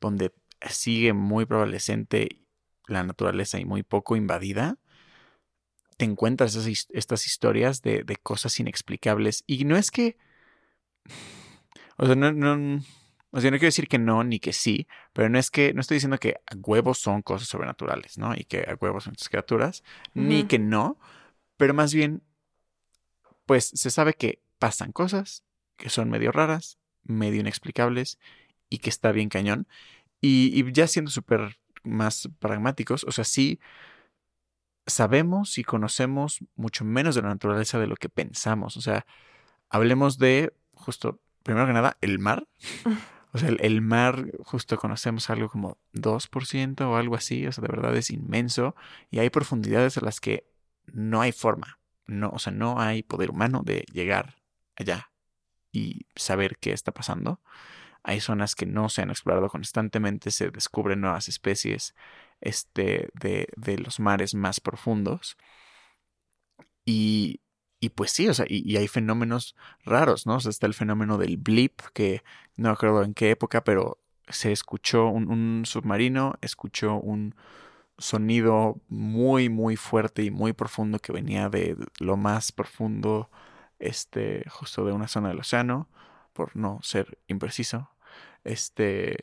donde 0.00 0.32
sigue 0.70 1.12
muy 1.12 1.46
prevalecente 1.46 2.40
la 2.86 3.04
naturaleza 3.04 3.60
y 3.60 3.64
muy 3.64 3.82
poco 3.82 4.16
invadida, 4.16 4.78
te 5.96 6.04
encuentras 6.04 6.56
estas 6.56 7.26
historias 7.26 7.82
de, 7.82 8.02
de 8.04 8.16
cosas 8.16 8.58
inexplicables. 8.58 9.44
Y 9.46 9.64
no 9.64 9.76
es 9.76 9.90
que 9.90 10.16
o 11.96 12.06
sea, 12.06 12.14
no, 12.14 12.32
no, 12.32 12.82
o 13.30 13.40
sea, 13.40 13.50
no 13.50 13.58
quiero 13.58 13.68
decir 13.68 13.88
que 13.88 13.98
no 13.98 14.24
ni 14.24 14.40
que 14.40 14.52
sí, 14.52 14.86
pero 15.12 15.28
no 15.28 15.38
es 15.38 15.50
que, 15.50 15.72
no 15.72 15.80
estoy 15.80 15.96
diciendo 15.96 16.18
que 16.18 16.36
a 16.46 16.56
huevos 16.56 16.98
son 16.98 17.22
cosas 17.22 17.48
sobrenaturales, 17.48 18.18
¿no? 18.18 18.34
Y 18.34 18.44
que 18.44 18.60
a 18.60 18.76
huevos 18.80 19.04
son 19.04 19.12
estas 19.12 19.28
criaturas, 19.28 19.82
ni 20.14 20.44
que 20.44 20.58
no, 20.58 20.98
pero 21.56 21.74
más 21.74 21.94
bien, 21.94 22.22
pues 23.46 23.70
se 23.74 23.90
sabe 23.90 24.14
que 24.14 24.42
pasan 24.62 24.92
cosas 24.92 25.42
que 25.76 25.90
son 25.90 26.08
medio 26.08 26.30
raras, 26.30 26.78
medio 27.02 27.40
inexplicables 27.40 28.20
y 28.68 28.78
que 28.78 28.90
está 28.90 29.10
bien 29.10 29.28
cañón. 29.28 29.66
Y, 30.20 30.52
y 30.54 30.72
ya 30.72 30.86
siendo 30.86 31.10
súper 31.10 31.58
más 31.82 32.28
pragmáticos, 32.38 33.02
o 33.02 33.10
sea, 33.10 33.24
sí 33.24 33.58
sabemos 34.86 35.58
y 35.58 35.64
conocemos 35.64 36.44
mucho 36.54 36.84
menos 36.84 37.16
de 37.16 37.22
la 37.22 37.30
naturaleza 37.30 37.80
de 37.80 37.88
lo 37.88 37.96
que 37.96 38.08
pensamos. 38.08 38.76
O 38.76 38.80
sea, 38.80 39.04
hablemos 39.68 40.16
de 40.16 40.54
justo 40.74 41.18
primero 41.42 41.66
que 41.66 41.72
nada, 41.72 41.96
el 42.00 42.20
mar. 42.20 42.46
O 43.34 43.38
sea, 43.38 43.48
el, 43.48 43.80
mar, 43.80 44.30
justo 44.44 44.76
conocemos 44.76 45.30
algo 45.30 45.48
como 45.48 45.78
2% 45.94 46.82
o 46.82 46.96
algo 46.96 47.14
así, 47.14 47.46
o 47.46 47.52
sea, 47.52 47.62
de 47.62 47.68
verdad 47.68 47.96
es 47.96 48.10
inmenso 48.10 48.76
y 49.10 49.20
hay 49.20 49.30
profundidades 49.30 49.96
a 49.96 50.02
las 50.02 50.20
que 50.20 50.44
no 50.84 51.22
hay 51.22 51.32
forma, 51.32 51.78
no, 52.04 52.28
o 52.28 52.38
sea, 52.38 52.52
no 52.52 52.78
hay 52.78 53.02
poder 53.02 53.30
humano 53.30 53.62
de 53.64 53.86
llegar 53.90 54.41
allá 54.76 55.10
y 55.72 56.06
saber 56.16 56.58
qué 56.58 56.72
está 56.72 56.92
pasando. 56.92 57.40
Hay 58.02 58.20
zonas 58.20 58.54
que 58.54 58.66
no 58.66 58.88
se 58.88 59.02
han 59.02 59.10
explorado 59.10 59.48
constantemente, 59.48 60.30
se 60.30 60.50
descubren 60.50 61.00
nuevas 61.00 61.28
especies 61.28 61.94
este, 62.40 63.10
de, 63.14 63.48
de 63.56 63.78
los 63.78 64.00
mares 64.00 64.34
más 64.34 64.60
profundos. 64.60 65.36
Y, 66.84 67.40
y 67.82 67.88
pues 67.90 68.12
sí, 68.12 68.28
o 68.28 68.34
sea, 68.34 68.46
y, 68.48 68.76
hay 68.76 68.86
fenómenos 68.86 69.56
raros, 69.84 70.24
¿no? 70.24 70.36
O 70.36 70.40
sea, 70.40 70.50
está 70.50 70.66
el 70.68 70.74
fenómeno 70.74 71.18
del 71.18 71.36
blip, 71.36 71.80
que 71.92 72.22
no 72.56 72.70
acuerdo 72.70 73.02
en 73.02 73.12
qué 73.12 73.30
época, 73.32 73.64
pero 73.64 73.98
se 74.28 74.52
escuchó 74.52 75.08
un, 75.08 75.64
submarino, 75.66 76.34
escuchó 76.42 76.94
un 76.94 77.34
sonido 77.98 78.80
muy, 78.88 79.48
muy 79.48 79.74
fuerte 79.76 80.22
y 80.22 80.30
muy 80.30 80.52
profundo 80.52 81.00
que 81.00 81.12
venía 81.12 81.48
de 81.48 81.76
lo 81.98 82.16
más 82.16 82.52
profundo, 82.52 83.30
este, 83.82 84.44
justo 84.48 84.84
de 84.84 84.92
una 84.92 85.08
zona 85.08 85.28
del 85.28 85.40
océano, 85.40 85.88
por 86.32 86.56
no 86.56 86.78
ser 86.82 87.18
impreciso. 87.26 87.90
Este, 88.44 89.16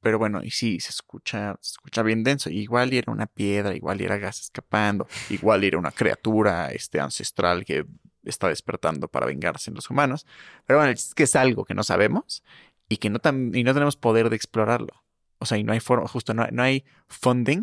pero 0.00 0.18
bueno, 0.18 0.42
y 0.42 0.50
sí, 0.50 0.80
se 0.80 0.90
escucha, 0.90 1.56
se 1.60 1.72
escucha 1.72 2.02
bien 2.02 2.22
denso. 2.22 2.50
Igual 2.50 2.92
era 2.92 3.10
una 3.10 3.26
piedra, 3.26 3.74
igual 3.74 4.00
era 4.00 4.18
gas 4.18 4.40
escapando, 4.40 5.08
igual 5.30 5.64
era 5.64 5.78
una 5.78 5.90
criatura 5.90 6.68
este, 6.68 7.00
ancestral 7.00 7.64
que 7.64 7.86
está 8.22 8.48
despertando 8.48 9.08
para 9.08 9.26
vengarse 9.26 9.70
en 9.70 9.74
los 9.74 9.88
humanos. 9.90 10.26
Pero 10.66 10.78
bueno, 10.78 10.92
es 10.92 11.14
que 11.14 11.24
es 11.24 11.34
algo 11.34 11.64
que 11.64 11.74
no 11.74 11.82
sabemos 11.82 12.44
y 12.88 12.98
que 12.98 13.08
no, 13.10 13.18
tan, 13.18 13.54
y 13.54 13.64
no 13.64 13.72
tenemos 13.72 13.96
poder 13.96 14.30
de 14.30 14.36
explorarlo. 14.36 15.02
O 15.38 15.46
sea, 15.46 15.56
y 15.56 15.64
no 15.64 15.72
hay 15.72 15.80
forma, 15.80 16.06
justo 16.06 16.34
no, 16.34 16.46
no 16.52 16.62
hay 16.62 16.84
funding 17.08 17.62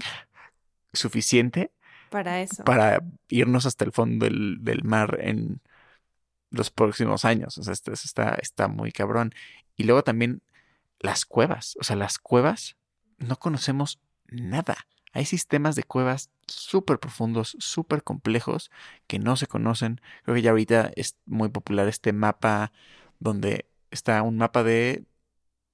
suficiente 0.94 1.72
para 2.10 2.42
eso. 2.42 2.64
Para 2.64 3.04
irnos 3.28 3.66
hasta 3.66 3.86
el 3.86 3.92
fondo 3.92 4.26
del, 4.26 4.58
del 4.62 4.84
mar 4.84 5.20
en 5.22 5.62
los 6.58 6.72
próximos 6.72 7.26
años. 7.26 7.58
O 7.58 7.64
sea, 7.64 7.74
esto, 7.74 7.92
está, 7.94 8.36
está 8.42 8.68
muy 8.68 8.92
cabrón. 8.92 9.34
Y 9.76 9.84
luego 9.84 10.04
también 10.04 10.42
las 11.00 11.26
cuevas. 11.26 11.78
O 11.80 11.84
sea, 11.84 11.96
las 11.96 12.18
cuevas 12.18 12.76
no 13.18 13.38
conocemos 13.38 14.00
nada. 14.28 14.76
Hay 15.14 15.26
sistemas 15.26 15.76
de 15.76 15.84
cuevas 15.84 16.30
súper 16.48 17.00
profundos, 17.00 17.56
súper 17.60 18.04
complejos, 18.04 18.72
que 19.08 19.20
no 19.20 19.36
se 19.36 19.48
conocen. 19.48 20.02
Creo 20.24 20.36
que 20.36 20.42
ya 20.42 20.52
ahorita 20.52 20.92
es 20.96 21.16
muy 21.26 21.50
popular 21.50 21.88
este 21.88 22.14
mapa 22.14 22.72
donde 23.20 23.66
está 23.90 24.22
un 24.22 24.38
mapa 24.38 24.64
de 24.64 25.06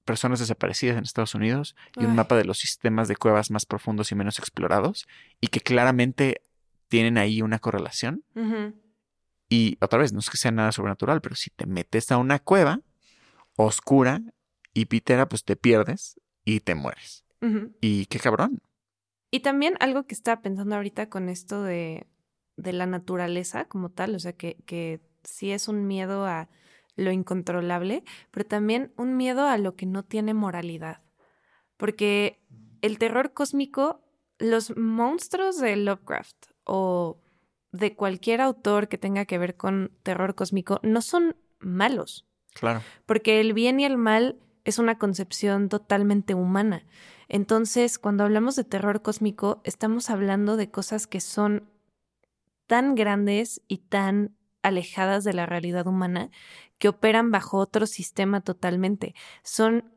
personas 0.04 0.38
desaparecidas 0.38 0.96
en 0.96 1.04
Estados 1.04 1.34
Unidos 1.34 1.74
y 1.96 2.04
un 2.04 2.14
mapa 2.14 2.36
de 2.36 2.44
los 2.44 2.58
sistemas 2.58 3.08
de 3.08 3.16
cuevas 3.16 3.50
más 3.50 3.64
profundos 3.66 4.12
y 4.12 4.14
menos 4.14 4.38
explorados 4.38 5.06
y 5.40 5.48
que 5.48 5.60
claramente 5.60 6.42
tienen 6.88 7.18
ahí 7.18 7.42
una 7.42 7.58
correlación. 7.58 8.22
Ujú. 8.34 8.74
Y 9.54 9.78
otra 9.80 10.00
vez, 10.00 10.12
no 10.12 10.18
es 10.18 10.30
que 10.30 10.36
sea 10.36 10.50
nada 10.50 10.72
sobrenatural, 10.72 11.20
pero 11.20 11.36
si 11.36 11.50
te 11.50 11.64
metes 11.64 12.10
a 12.10 12.18
una 12.18 12.40
cueva 12.40 12.80
oscura 13.54 14.20
y 14.72 14.86
pitera, 14.86 15.28
pues 15.28 15.44
te 15.44 15.54
pierdes 15.54 16.20
y 16.44 16.58
te 16.58 16.74
mueres. 16.74 17.24
Y 17.80 18.06
qué 18.06 18.18
cabrón. 18.18 18.62
Y 19.30 19.40
también 19.40 19.76
algo 19.78 20.08
que 20.08 20.14
estaba 20.14 20.42
pensando 20.42 20.74
ahorita 20.74 21.08
con 21.08 21.28
esto 21.28 21.62
de, 21.62 22.08
de 22.56 22.72
la 22.72 22.86
naturaleza 22.86 23.66
como 23.66 23.90
tal, 23.90 24.16
o 24.16 24.18
sea, 24.18 24.32
que, 24.32 24.56
que 24.66 25.00
sí 25.22 25.52
es 25.52 25.68
un 25.68 25.86
miedo 25.86 26.26
a 26.26 26.48
lo 26.96 27.12
incontrolable, 27.12 28.02
pero 28.32 28.46
también 28.46 28.92
un 28.96 29.16
miedo 29.16 29.46
a 29.46 29.56
lo 29.56 29.76
que 29.76 29.86
no 29.86 30.04
tiene 30.04 30.34
moralidad. 30.34 31.04
Porque 31.76 32.42
el 32.82 32.98
terror 32.98 33.32
cósmico, 33.34 34.02
los 34.38 34.76
monstruos 34.76 35.60
de 35.60 35.76
Lovecraft 35.76 36.46
o 36.64 37.20
de 37.74 37.96
cualquier 37.96 38.40
autor 38.40 38.88
que 38.88 38.98
tenga 38.98 39.24
que 39.24 39.36
ver 39.36 39.56
con 39.56 39.90
terror 40.04 40.36
cósmico 40.36 40.78
no 40.82 41.02
son 41.02 41.36
malos. 41.58 42.26
Claro. 42.54 42.82
porque 43.04 43.40
el 43.40 43.52
bien 43.52 43.80
y 43.80 43.84
el 43.84 43.96
mal 43.96 44.36
es 44.62 44.78
una 44.78 44.96
concepción 44.96 45.68
totalmente 45.68 46.34
humana. 46.34 46.86
Entonces, 47.28 47.98
cuando 47.98 48.22
hablamos 48.22 48.54
de 48.54 48.62
terror 48.62 49.02
cósmico, 49.02 49.60
estamos 49.64 50.08
hablando 50.08 50.56
de 50.56 50.70
cosas 50.70 51.08
que 51.08 51.20
son 51.20 51.68
tan 52.68 52.94
grandes 52.94 53.60
y 53.66 53.78
tan 53.78 54.36
alejadas 54.62 55.24
de 55.24 55.32
la 55.32 55.46
realidad 55.46 55.88
humana 55.88 56.30
que 56.78 56.86
operan 56.86 57.32
bajo 57.32 57.58
otro 57.58 57.86
sistema 57.86 58.40
totalmente. 58.40 59.16
Son 59.42 59.92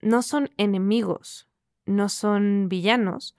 no 0.00 0.22
son 0.22 0.48
enemigos, 0.56 1.46
no 1.84 2.08
son 2.08 2.70
villanos, 2.70 3.36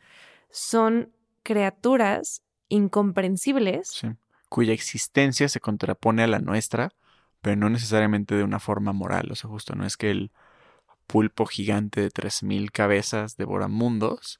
son 0.52 1.12
criaturas 1.42 2.44
incomprensibles. 2.70 4.02
Cuya 4.48 4.74
existencia 4.74 5.50
se 5.50 5.60
contrapone 5.60 6.24
a 6.24 6.28
la 6.28 6.40
nuestra, 6.40 6.94
pero 7.42 7.56
no 7.56 7.70
necesariamente 7.70 8.36
de 8.36 8.44
una 8.44 8.60
forma 8.60 8.94
moral. 8.94 9.32
O 9.32 9.36
sea, 9.36 9.50
justo 9.50 9.76
no 9.76 9.86
es 9.86 9.98
que 9.98 10.12
el 10.12 10.32
pulpo 11.08 11.46
gigante 11.46 12.02
de 12.02 12.10
3.000 12.12 12.72
cabezas 12.72 13.36
devora 13.36 13.68
mundos 13.68 14.40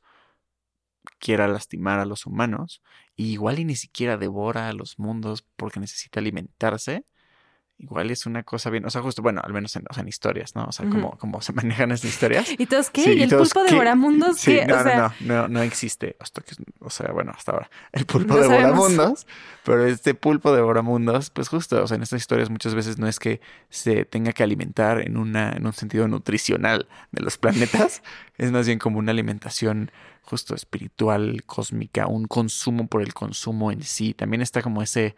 quiera 1.20 1.48
lastimar 1.48 2.00
a 2.00 2.06
los 2.06 2.26
humanos. 2.26 2.82
Y 3.16 3.32
igual 3.32 3.60
y 3.60 3.66
ni 3.66 3.76
siquiera 3.76 4.18
devora 4.18 4.70
a 4.70 4.74
los 4.74 5.00
mundos 5.00 5.46
porque 5.56 5.80
necesita 5.80 6.20
alimentarse. 6.20 7.06
Igual 7.82 8.12
es 8.12 8.26
una 8.26 8.44
cosa 8.44 8.70
bien, 8.70 8.86
o 8.86 8.90
sea, 8.90 9.02
justo, 9.02 9.22
bueno, 9.22 9.42
al 9.42 9.54
menos 9.54 9.74
en, 9.78 9.86
o 9.90 9.94
sea, 9.94 10.02
en 10.02 10.10
historias, 10.10 10.54
¿no? 10.54 10.66
O 10.66 10.72
sea, 10.74 10.86
Ujú. 10.86 10.96
como, 10.96 11.18
como 11.18 11.42
se 11.42 11.54
manejan 11.54 11.92
estas 11.92 12.12
historias. 12.12 12.50
¿Y 12.58 12.66
todos 12.66 12.90
qué? 12.90 13.04
Sí, 13.04 13.12
¿Y 13.14 13.24
el 13.24 13.30
todos, 13.30 13.54
pulpo 13.54 13.70
de 13.70 13.76
Boramundos? 13.76 14.38
Sí, 14.40 14.56
qué? 14.56 14.66
no, 14.66 14.78
o 14.78 14.84
sea, 14.84 14.98
no, 14.98 15.14
no, 15.22 15.42
no, 15.44 15.48
no 15.48 15.62
existe. 15.62 16.18
Hasta 16.20 16.42
que, 16.42 16.56
o 16.80 16.90
sea, 16.90 17.12
bueno, 17.14 17.32
hasta 17.36 17.54
ahora. 17.54 17.70
El 17.94 18.06
pulpo 18.06 18.34
No 18.34 18.42
de 18.42 18.48
sabemos. 18.48 18.78
Boramundos. 18.78 19.28
Pero 19.64 19.86
este 19.86 20.14
pulpo 20.14 20.54
de 20.54 20.62
Boramundos, 20.62 21.30
pues 21.30 21.48
justo, 21.48 21.82
o 21.82 21.88
sea, 21.88 21.96
en 21.96 22.04
estas 22.04 22.20
historias 22.20 22.50
muchas 22.50 22.76
veces 22.76 22.98
no 22.98 23.08
es 23.08 23.18
que 23.20 23.40
se 23.70 24.04
tenga 24.04 24.34
que 24.34 24.44
alimentar 24.44 25.00
en, 25.00 25.16
una, 25.16 25.52
en 25.54 25.66
un 25.66 25.74
sentido 25.74 26.08
nutricional 26.08 26.88
de 27.12 27.22
los 27.22 27.38
planetas. 27.38 28.02
es 28.38 28.52
más 28.52 28.68
bien 28.68 28.80
como 28.80 29.00
una 29.00 29.12
alimentación 29.12 29.92
justo 30.24 30.54
espiritual, 30.54 31.44
cósmica, 31.46 32.08
un 32.08 32.26
consumo 32.26 32.88
por 32.88 33.02
el 33.02 33.14
consumo 33.14 33.72
en 33.72 33.84
sí. 33.84 34.14
También 34.14 34.42
está 34.42 34.62
como 34.62 34.82
ese, 34.82 35.16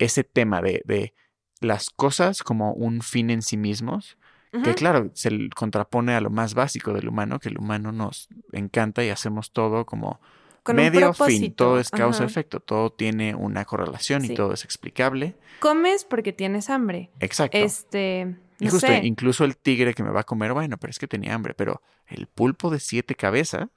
ese 0.00 0.24
tema 0.24 0.60
de, 0.60 0.82
de 0.84 1.14
las 1.60 1.90
cosas 1.90 2.42
como 2.42 2.72
un 2.72 3.02
fin 3.02 3.30
en 3.30 3.42
sí 3.42 3.56
mismos 3.56 4.16
que 4.64 4.74
claro, 4.74 5.12
se 5.14 5.48
contrapone 5.54 6.12
a 6.14 6.20
lo 6.20 6.28
más 6.28 6.54
básico 6.54 6.92
del 6.92 7.06
humano, 7.08 7.38
que 7.38 7.50
el 7.50 7.58
humano 7.58 7.92
nos 7.92 8.28
encanta 8.50 9.04
y 9.04 9.08
hacemos 9.08 9.52
todo 9.52 9.86
como 9.86 10.20
Con 10.64 10.74
medio 10.74 11.14
fin, 11.14 11.54
todo 11.54 11.78
es 11.78 11.88
causa-efecto, 11.88 12.58
todo 12.58 12.90
tiene 12.90 13.36
una 13.36 13.64
correlación 13.64 14.22
Sí. 14.22 14.32
y 14.32 14.34
todo 14.34 14.52
es 14.52 14.64
explicable. 14.64 15.36
Comes 15.60 16.04
porque 16.04 16.32
tienes 16.32 16.68
hambre. 16.68 17.12
Exacto. 17.20 17.56
Este, 17.58 18.36
y 18.58 18.64
no 18.64 18.70
justo, 18.72 18.88
sé. 18.88 19.02
incluso 19.04 19.44
el 19.44 19.56
tigre 19.56 19.94
que 19.94 20.02
me 20.02 20.10
va 20.10 20.22
a 20.22 20.24
comer, 20.24 20.52
bueno, 20.52 20.78
pero 20.78 20.90
es 20.90 20.98
que 20.98 21.06
tenía 21.06 21.32
hambre, 21.32 21.54
pero 21.54 21.80
el 22.08 22.26
pulpo 22.26 22.70
de 22.70 22.80
siete 22.80 23.14
cabezas, 23.14 23.68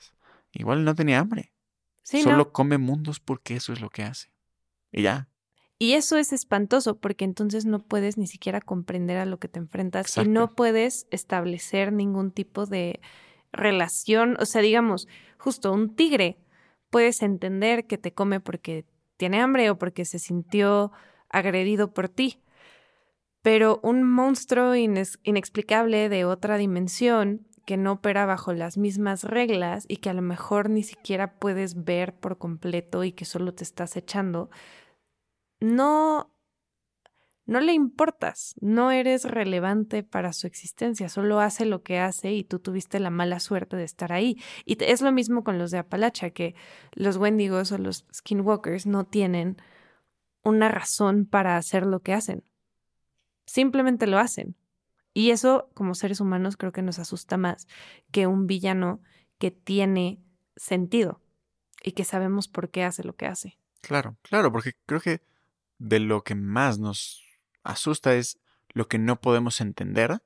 igual 0.54 0.84
no 0.86 0.96
tenía 0.96 1.20
hambre. 1.20 1.54
Sí, 2.02 2.24
Solo 2.24 2.38
¿no? 2.38 2.52
come 2.52 2.80
mundos 2.80 3.20
porque 3.20 3.56
eso 3.56 3.74
es 3.74 3.80
lo 3.80 3.92
que 3.92 4.02
hace. 4.02 4.34
Y 4.92 5.04
ya. 5.04 5.28
Y 5.84 5.96
eso 5.96 6.15
es 6.15 6.32
espantoso 6.32 6.96
porque 6.96 7.26
entonces 7.26 7.65
no 7.65 7.80
puedes 7.80 8.17
ni 8.17 8.26
siquiera 8.26 8.62
comprender 8.62 9.17
a 9.17 9.26
lo 9.26 9.38
que 9.38 9.50
te 9.50 9.60
enfrentas 9.60 10.06
Exacto. 10.06 10.30
y 10.30 10.32
no 10.32 10.56
puedes 10.56 11.08
establecer 11.12 11.91
ningún 11.91 12.32
tipo 12.32 12.65
de 12.65 13.02
relación. 13.52 14.38
O 14.39 14.46
sea, 14.46 14.62
digamos, 14.62 15.10
justo 15.38 15.74
un 15.74 15.93
tigre, 15.93 16.38
puedes 16.89 17.22
entender 17.22 17.86
que 17.86 17.98
te 17.98 18.13
come 18.13 18.39
porque 18.39 18.86
tiene 19.17 19.41
hambre 19.41 19.69
o 19.72 19.78
porque 19.78 20.06
se 20.06 20.19
sintió 20.19 20.93
agredido 21.28 21.93
por 21.93 22.08
ti. 22.08 22.41
Pero 23.41 23.82
un 23.84 24.04
monstruo 24.04 24.74
inexplicable 24.76 26.08
de 26.08 26.24
otra 26.24 26.56
dimensión 26.56 27.46
que 27.65 27.76
no 27.76 27.91
opera 27.91 28.26
bajo 28.26 28.54
las 28.54 28.78
mismas 28.78 29.26
reglas 29.26 29.84
y 29.89 29.98
que 29.98 30.10
a 30.10 30.13
lo 30.13 30.22
mejor 30.22 30.69
ni 30.69 30.84
siquiera 30.84 31.34
puedes 31.39 31.84
ver 31.84 32.15
por 32.15 32.38
completo 32.38 33.04
y 33.04 33.12
que 33.12 33.26
solo 33.26 33.54
te 33.54 33.65
estás 33.65 33.98
echando, 33.98 34.50
no 35.63 36.34
no 37.45 37.60
le 37.60 37.73
importas, 37.73 38.56
no 38.62 38.91
eres 38.91 39.26
relevante 39.26 40.02
para 40.02 40.32
su 40.32 40.47
existencia, 40.47 41.10
solo 41.10 41.41
hace 41.41 41.65
lo 41.65 41.84
que 41.84 41.99
hace 41.99 42.32
y 42.32 42.45
tú 42.45 42.60
tuviste 42.60 43.02
la 43.02 43.10
mala 43.10 43.41
suerte 43.41 43.76
de 43.76 43.84
estar 43.84 44.13
ahí. 44.13 44.41
Y 44.65 44.82
es 44.82 45.02
lo 45.02 45.12
mismo 45.12 45.43
con 45.43 45.58
los 45.58 45.69
de 45.69 45.80
Apalacha, 45.80 46.30
que 46.30 46.56
los 46.93 47.17
Wendigos 47.17 47.73
o 47.73 47.78
los 47.78 48.06
Skinwalkers 48.13 48.86
no 48.86 49.06
tienen 49.06 49.58
una 50.41 50.69
razón 50.69 51.26
para 51.26 51.58
hacer 51.58 51.86
lo 51.86 52.02
que 52.02 52.13
hacen. 52.13 52.43
Simplemente 53.45 54.08
lo 54.08 54.19
hacen. 54.19 54.56
Y 55.13 55.32
eso, 55.32 55.69
como 55.73 55.95
seres 55.95 56.21
humanos, 56.21 56.56
creo 56.56 56.71
que 56.71 56.82
nos 56.82 56.97
asusta 56.97 57.38
más 57.38 57.67
que 58.12 58.26
un 58.26 58.47
villano 58.47 59.02
que 59.38 59.52
tiene 59.52 60.23
sentido 60.56 61.21
y 61.84 61.91
que 61.91 62.06
sabemos 62.06 62.47
por 62.47 62.69
qué 62.71 62.84
hace 62.84 63.04
lo 63.04 63.15
que 63.17 63.26
hace. 63.26 63.58
Claro, 63.82 64.15
claro, 64.21 64.49
porque 64.52 64.71
creo 64.86 65.02
que 65.02 65.21
de 65.84 66.00
lo 66.00 66.24
que 66.24 66.34
más 66.34 66.80
nos 66.80 67.22
asusta 67.63 68.15
es 68.15 68.39
lo 68.69 68.88
que 68.88 68.98
no 68.98 69.19
podemos 69.19 69.60
entender. 69.60 70.24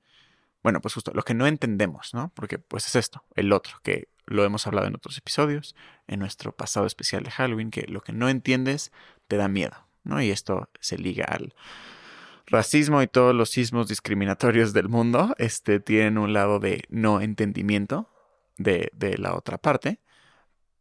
Bueno, 0.62 0.82
pues 0.82 0.94
justo 0.94 1.12
lo 1.14 1.24
que 1.24 1.34
no 1.34 1.48
entendemos, 1.48 2.14
¿no? 2.14 2.32
Porque 2.36 2.60
pues 2.60 2.86
es 2.86 2.96
esto, 2.96 3.24
el 3.36 3.52
otro, 3.52 3.80
que 3.84 4.10
lo 4.28 4.44
hemos 4.44 4.68
hablado 4.68 4.88
en 4.88 4.96
otros 4.96 5.18
episodios, 5.18 5.76
en 6.08 6.20
nuestro 6.20 6.56
pasado 6.56 6.86
especial 6.86 7.24
de 7.24 7.32
Halloween, 7.32 7.72
que 7.72 7.88
lo 7.88 8.02
que 8.02 8.14
no 8.14 8.30
entiendes 8.30 8.92
te 9.28 9.38
da 9.38 9.48
miedo, 9.48 9.88
¿no? 10.04 10.22
Y 10.22 10.30
esto 10.30 10.70
se 10.80 11.00
liga 11.00 11.26
al 11.26 11.56
racismo 12.46 13.02
y 13.02 13.08
todos 13.08 13.34
los 13.34 13.50
sismos 13.50 13.88
discriminatorios 13.88 14.74
del 14.74 14.90
mundo, 14.90 15.34
este, 15.40 15.80
tienen 15.80 16.20
un 16.20 16.34
lado 16.34 16.60
de 16.60 16.84
no 16.90 17.20
entendimiento 17.20 18.10
de, 18.58 18.92
de 18.94 19.18
la 19.18 19.34
otra 19.34 19.58
parte, 19.58 20.00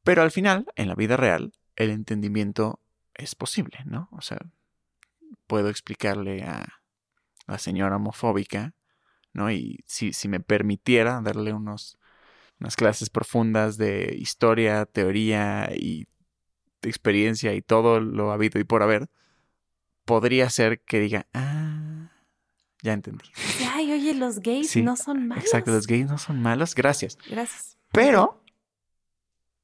pero 0.05 0.23
al 0.23 0.31
final, 0.31 0.67
en 0.77 0.89
la 0.89 0.95
vida 0.95 1.17
real, 1.17 1.53
el 1.77 1.91
entendimiento 1.91 2.81
es 3.15 3.35
posible, 3.35 3.79
¿no? 3.87 4.09
O 4.13 4.21
sea, 4.21 4.39
puedo 5.47 5.69
explicarle 5.69 6.43
a 6.43 6.67
la 7.47 7.59
señora 7.59 7.97
homofóbica, 7.97 8.75
¿no? 9.33 9.51
Y 9.51 9.81
si, 9.87 10.13
si 10.13 10.29
me 10.29 10.41
permitiera 10.41 11.21
darle 11.23 11.53
unos, 11.53 11.99
unas 12.61 12.77
clases 12.77 13.11
profundas 13.11 13.77
de 13.77 14.17
historia, 14.19 14.87
teoría 14.87 15.71
y 15.75 16.09
experiencia 16.83 17.55
y 17.55 17.63
todo 17.63 18.01
lo 18.01 18.33
habido 18.33 18.61
y 18.61 18.65
por 18.65 18.83
haber, 18.83 19.09
podría 20.05 20.49
ser 20.51 20.81
que 20.81 21.01
diga, 21.01 21.27
ah, 21.35 22.13
ya 22.83 22.93
entendí. 22.93 23.31
Ay, 23.73 23.93
oye, 23.93 24.15
los 24.15 24.41
gays 24.41 24.71
Sí, 24.71 24.83
no 24.83 24.97
son 24.97 25.29
malos. 25.29 25.45
Exacto, 25.45 25.73
los 25.73 25.87
gays 25.87 26.07
no 26.07 26.19
son 26.19 26.41
malos, 26.41 26.75
gracias. 26.75 27.19
Gracias. 27.29 27.77
Pero 27.93 28.43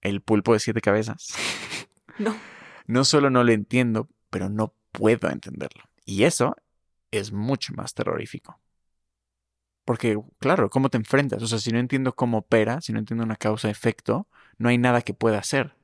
el 0.00 0.20
pulpo 0.20 0.52
de 0.52 0.60
siete 0.60 0.80
cabezas. 0.80 1.34
No. 2.18 2.36
No 2.84 3.04
solo 3.04 3.30
no 3.30 3.44
lo 3.44 3.52
entiendo, 3.52 4.08
pero 4.28 4.48
no 4.48 4.74
puedo 4.92 5.28
entenderlo. 5.30 5.84
Y 6.04 6.24
eso 6.24 6.56
es 7.10 7.32
mucho 7.32 7.72
más 7.74 7.94
terrorífico. 7.94 8.58
Porque, 9.84 10.16
claro, 10.38 10.70
¿cómo 10.70 10.88
te 10.90 10.96
enfrentas? 10.96 11.42
O 11.42 11.46
sea, 11.46 11.58
si 11.58 11.72
no 11.72 11.78
entiendo 11.78 12.14
cómo 12.14 12.38
opera, 12.38 12.80
si 12.80 12.92
no 12.92 13.00
entiendo 13.00 13.24
una 13.24 13.36
causa-efecto, 13.36 14.28
no 14.58 14.68
hay 14.68 14.78
nada 14.78 15.02
que 15.02 15.14
pueda 15.14 15.38
hacer. 15.38 15.74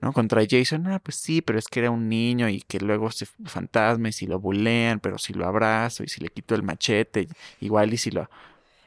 ¿No? 0.00 0.12
Contra 0.14 0.42
Jason, 0.48 0.86
ah, 0.86 0.98
pues 0.98 1.16
sí, 1.16 1.42
pero 1.42 1.58
es 1.58 1.66
que 1.68 1.80
era 1.80 1.90
un 1.90 2.08
niño 2.08 2.48
y 2.48 2.62
que 2.62 2.78
luego 2.80 3.10
se 3.10 3.26
fantasma 3.26 4.08
y 4.08 4.12
si 4.12 4.26
lo 4.26 4.40
bulean, 4.40 4.98
pero 4.98 5.18
si 5.18 5.34
lo 5.34 5.46
abrazo 5.46 6.04
y 6.04 6.08
si 6.08 6.22
le 6.22 6.28
quito 6.30 6.54
el 6.54 6.62
machete, 6.62 7.28
igual 7.60 7.92
y 7.92 7.98
si 7.98 8.10
lo... 8.10 8.30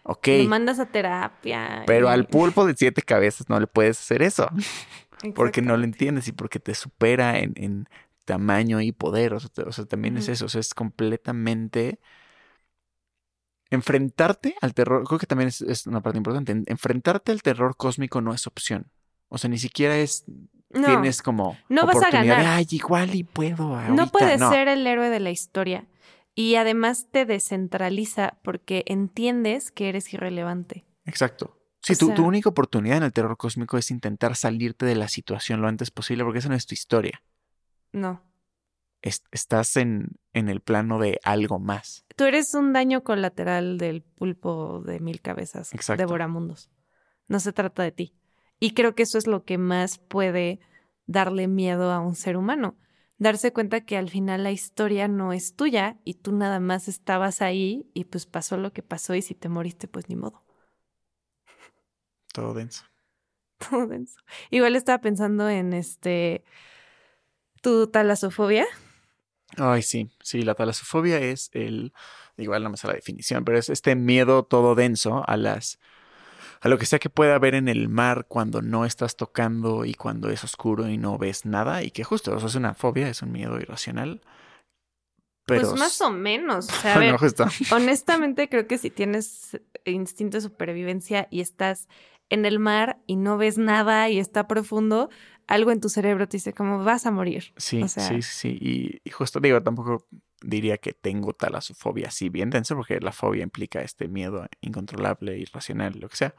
Ok. 0.04 0.28
Lo 0.28 0.44
mandas 0.46 0.80
a 0.80 0.88
terapia. 0.88 1.84
Pero 1.86 2.08
y- 2.08 2.10
al 2.10 2.26
pulpo 2.26 2.66
de 2.66 2.74
siete 2.76 3.04
cabezas 3.04 3.48
no 3.48 3.60
le 3.60 3.68
puedes 3.68 4.00
hacer 4.00 4.24
eso. 4.24 4.50
Porque 5.36 5.62
no 5.62 5.78
lo 5.78 5.84
entiendes 5.84 6.28
y 6.28 6.32
porque 6.32 6.60
te 6.60 6.74
supera 6.74 7.38
en, 7.38 7.54
en 7.56 7.88
tamaño 8.26 8.82
y 8.82 8.92
poder. 8.92 9.34
O 9.34 9.40
sea, 9.40 9.50
o 9.66 9.72
sea, 9.72 9.86
también 9.86 10.18
es 10.18 10.28
eso. 10.30 10.46
O 10.46 10.50
sea, 10.50 10.60
es 10.62 10.74
completamente. 10.74 12.00
Enfrentarte 13.70 14.56
al 14.62 14.74
terror, 14.74 15.06
creo 15.08 15.18
que 15.18 15.26
también 15.28 15.48
es, 15.48 15.62
es 15.62 15.88
una 15.88 16.02
parte 16.02 16.18
importante. 16.18 16.52
En- 16.52 16.64
Enfrentarte 16.68 17.32
al 17.32 17.42
terror 17.42 17.78
cósmico 17.78 18.20
no 18.20 18.34
es 18.34 18.46
opción. 18.46 18.92
O 19.30 19.38
sea, 19.38 19.50
ni 19.50 19.58
siquiera 19.58 19.98
es. 19.98 20.26
No, 20.70 20.88
Tienes 20.88 21.22
como. 21.22 21.58
No 21.70 21.86
vas 21.86 21.96
a 21.96 22.00
oportunidad 22.00 22.40
de. 22.40 22.46
Ay, 22.48 22.68
igual 22.72 23.16
y 23.16 23.24
puedo. 23.24 23.76
Ahorita. 23.76 23.94
no 23.94 24.08
puedes 24.08 24.40
ser 24.42 24.68
el 24.68 24.86
héroe 24.86 25.10
de 25.10 25.20
la 25.22 25.32
historia. 25.32 25.88
Y 26.36 26.56
además 26.56 27.08
te 27.12 27.26
descentraliza 27.26 28.38
porque 28.44 28.84
entiendes 28.88 29.72
que 29.72 29.90
eres 29.90 30.14
irrelevante. 30.14 30.86
Exacto. 31.06 31.58
Sí, 31.82 31.96
tu, 31.96 32.14
tu 32.14 32.26
única 32.26 32.48
oportunidad 32.50 32.98
en 32.98 33.04
el 33.04 33.12
terror 33.14 33.36
cósmico 33.38 33.78
es 33.78 33.90
intentar 33.90 34.36
salirte 34.36 34.86
de 34.86 34.96
la 34.96 35.08
situación 35.08 35.62
lo 35.62 35.68
antes 35.68 35.92
posible, 35.92 36.24
porque 36.24 36.40
esa 36.40 36.48
no 36.50 36.56
es 36.56 36.66
tu 36.68 36.74
historia. 36.74 37.22
No. 37.94 38.22
Es- 39.02 39.24
estás 39.32 39.78
en, 39.78 40.10
en 40.34 40.50
el 40.50 40.62
plano 40.62 41.00
de 41.00 41.20
algo 41.24 41.60
más. 41.60 42.06
Tú 42.16 42.26
eres 42.26 42.54
un 42.54 42.72
daño 42.74 43.04
colateral 43.04 43.78
del 43.78 44.02
pulpo 44.04 44.82
de 44.86 45.00
mil 45.00 45.22
cabezas. 45.22 45.74
Exacto. 45.74 46.02
Devoramundos. 46.04 46.70
No 47.28 47.40
se 47.40 47.54
trata 47.54 47.84
de 47.84 47.92
ti. 47.92 48.14
Y 48.60 48.74
creo 48.74 48.94
que 48.94 49.04
eso 49.04 49.18
es 49.18 49.26
lo 49.26 49.44
que 49.44 49.58
más 49.58 49.98
puede 49.98 50.60
darle 51.08 51.48
miedo 51.48 51.92
a 51.92 52.00
un 52.00 52.16
ser 52.16 52.38
humano. 52.38 52.78
Darse 53.18 53.54
cuenta 53.54 53.82
que 53.82 53.98
al 53.98 54.10
final 54.10 54.44
la 54.44 54.52
historia 54.52 55.08
no 55.08 55.34
es 55.34 55.56
tuya 55.56 55.98
y 56.04 56.16
tú 56.16 56.32
nada 56.32 56.60
más 56.60 56.88
estabas 56.88 57.42
ahí 57.42 57.90
y 57.94 58.06
pues 58.06 58.26
pasó 58.26 58.58
lo 58.58 58.72
que 58.74 58.84
pasó 58.84 59.16
y 59.16 59.22
si 59.22 59.36
te 59.36 59.50
moriste 59.50 59.88
pues 59.88 60.10
ni 60.10 60.16
modo. 60.16 60.44
Todo 62.34 62.54
denso. 62.54 62.84
Todo 63.70 63.88
denso. 63.88 64.20
Igual 64.50 64.76
estaba 64.76 65.00
pensando 65.02 65.50
en 65.50 65.74
este 65.74 66.44
tu 67.62 67.88
talasofobia. 67.88 68.66
Ay, 69.58 69.82
sí, 69.82 70.10
sí, 70.22 70.42
la 70.44 70.56
talasofobia 70.56 71.20
es 71.20 71.50
el, 71.54 71.94
igual 72.38 72.64
no 72.64 72.70
me 72.70 72.78
sale 72.78 72.94
la 72.94 72.98
definición, 72.98 73.44
pero 73.44 73.58
es 73.58 73.70
este 73.70 73.96
miedo 73.96 74.44
todo 74.44 74.76
denso 74.76 75.24
a 75.28 75.36
las, 75.36 75.80
a 76.62 76.70
lo 76.70 76.78
que 76.78 76.86
sea 76.86 77.00
que 77.00 77.10
pueda 77.10 77.36
haber 77.36 77.56
en 77.56 77.68
el 77.68 77.90
mar 77.90 78.26
cuando 78.28 78.62
no 78.62 78.86
estás 78.86 79.16
tocando 79.18 79.84
y 79.84 79.94
cuando 79.94 80.30
es 80.30 80.44
oscuro 80.44 80.88
y 80.88 80.98
no 80.98 81.18
ves 81.18 81.46
nada 81.46 81.84
y 81.84 81.92
que 81.92 82.04
justo, 82.04 82.34
o 82.34 82.40
sea, 82.40 82.48
es 82.48 82.56
una 82.56 82.74
fobia, 82.74 83.10
es 83.10 83.22
un 83.22 83.32
miedo 83.32 83.60
irracional. 83.60 84.22
Pero 85.46 85.70
pues 85.70 85.80
más 85.80 86.00
o 86.02 86.12
menos. 86.12 86.70
O 86.70 86.72
sea, 86.72 86.94
a 86.94 86.96
no, 87.00 87.02
ver, 87.02 87.18
justo. 87.18 87.46
honestamente 87.72 88.48
creo 88.48 88.68
que 88.68 88.78
si 88.78 88.90
tienes 88.90 89.60
instinto 89.86 90.38
de 90.38 90.42
supervivencia 90.42 91.28
y 91.30 91.42
estás 91.42 91.90
en 92.30 92.46
el 92.46 92.60
mar 92.60 93.00
y 93.08 93.18
no 93.18 93.38
ves 93.38 93.58
nada 93.58 94.10
y 94.10 94.18
está 94.18 94.48
profundo, 94.48 95.10
algo 95.48 95.72
en 95.72 95.82
tu 95.82 95.90
cerebro 95.90 96.28
te 96.28 96.38
dice 96.38 96.54
como 96.54 96.84
vas 96.84 97.06
a 97.06 97.12
morir. 97.12 97.54
Sí, 97.58 97.82
O 97.84 97.88
sea- 97.88 98.08
sí, 98.08 98.22
sí. 98.22 98.58
Y, 98.62 99.02
y 99.04 99.10
justo 99.12 99.40
digo, 99.40 99.62
tampoco 99.62 100.06
diría 100.42 100.78
que 100.78 100.94
tengo 100.94 101.34
talasofobia 101.34 102.08
así 102.08 102.30
bien 102.30 102.50
denso, 102.50 102.76
porque 102.76 103.00
la 103.00 103.12
fobia 103.12 103.44
implica 103.44 103.82
este 103.82 104.08
miedo 104.08 104.48
incontrolable, 104.62 105.38
irracional, 105.38 106.00
lo 106.00 106.10
que 106.10 106.16
sea. 106.18 106.36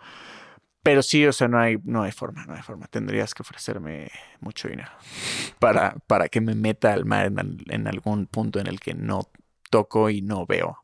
Pero 0.83 1.03
sí, 1.03 1.25
o 1.27 1.33
sea, 1.33 1.47
no 1.47 1.61
hay, 1.61 1.77
no 1.85 2.03
hay 2.03 2.11
forma, 2.11 2.45
no 2.47 2.55
hay 2.55 2.63
forma. 2.63 2.87
Tendrías 2.89 3.35
que 3.35 3.43
ofrecerme 3.43 4.11
mucho 4.41 4.67
dinero 4.69 4.91
para, 5.61 5.95
para 6.09 6.29
que 6.29 6.41
me 6.41 6.55
meta 6.57 6.93
al 6.93 7.05
mar 7.05 7.27
en, 7.27 7.39
al- 7.39 7.65
en 7.69 7.87
algún 7.87 8.27
punto 8.27 8.59
en 8.59 8.67
el 8.67 8.81
que 8.81 8.95
no 8.95 9.29
toco 9.71 10.11
y 10.11 10.23
no 10.23 10.45
veo 10.47 10.79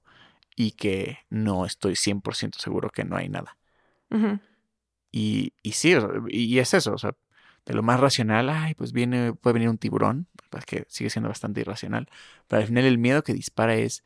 y 0.55 0.73
que 0.73 1.19
no 1.31 1.65
estoy 1.67 1.97
100% 1.97 2.59
seguro 2.59 2.91
que 2.91 3.05
no 3.05 3.17
hay 3.17 3.29
nada. 3.29 3.57
Y, 5.11 5.53
y 5.63 5.73
sí, 5.73 5.95
o 5.95 6.01
sea, 6.01 6.11
y 6.29 6.59
es 6.59 6.75
eso, 6.75 6.93
o 6.95 6.99
sea, 6.99 7.15
de 7.69 7.75
lo 7.75 7.83
más 7.83 8.01
racional, 8.01 8.49
ay, 8.49 8.73
pues 8.75 8.93
viene, 8.93 9.35
puede 9.35 9.53
venir 9.53 9.69
un 9.69 9.77
tiburón, 9.77 10.27
que 10.67 10.87
sigue 10.89 11.11
siendo 11.11 11.29
bastante 11.29 11.61
irracional, 11.61 12.09
pero 12.49 12.63
al 12.63 12.67
final 12.67 12.87
el 12.87 12.97
miedo 12.97 13.23
que 13.23 13.35
dispara 13.35 13.75
es, 13.75 14.05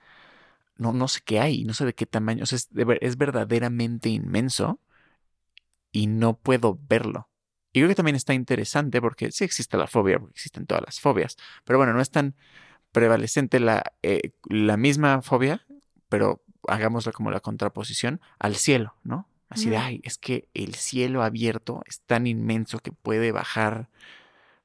no, 0.76 0.92
no 0.92 1.06
sé 1.06 1.20
qué 1.24 1.38
hay, 1.38 1.62
no 1.62 1.72
sé 1.72 1.84
de 1.84 1.94
qué 1.94 2.04
tamaño, 2.04 2.42
o 2.42 2.46
sea, 2.46 2.56
es, 2.56 2.68
es 3.00 3.16
verdaderamente 3.16 4.08
inmenso 4.08 4.80
y 5.92 6.08
no 6.08 6.36
puedo 6.36 6.76
verlo. 6.88 7.28
Y 7.72 7.78
creo 7.78 7.88
que 7.88 7.94
también 7.94 8.16
está 8.16 8.34
interesante 8.34 9.00
porque 9.00 9.30
sí 9.30 9.44
existe 9.44 9.76
la 9.76 9.86
fobia, 9.86 10.18
porque 10.18 10.32
existen 10.32 10.66
todas 10.66 10.82
las 10.84 10.98
fobias, 10.98 11.36
pero 11.64 11.78
bueno, 11.78 11.92
no 11.92 12.00
es 12.00 12.10
tan 12.10 12.34
prevalecente 12.90 13.60
la, 13.60 13.92
eh, 14.02 14.32
la 14.42 14.76
misma 14.76 15.22
fobia, 15.22 15.64
pero 16.08 16.42
hagámosla 16.66 17.12
como 17.12 17.30
la 17.30 17.38
contraposición 17.38 18.20
al 18.40 18.56
cielo, 18.56 18.96
¿no? 19.04 19.28
Así 19.52 19.70
de, 19.70 19.76
ay, 19.76 20.00
es 20.04 20.18
que 20.18 20.48
el 20.54 20.74
cielo 20.74 21.22
abierto 21.22 21.82
es 21.86 22.00
tan 22.00 22.26
inmenso 22.26 22.78
que 22.78 22.92
puede 22.92 23.32
bajar 23.32 23.88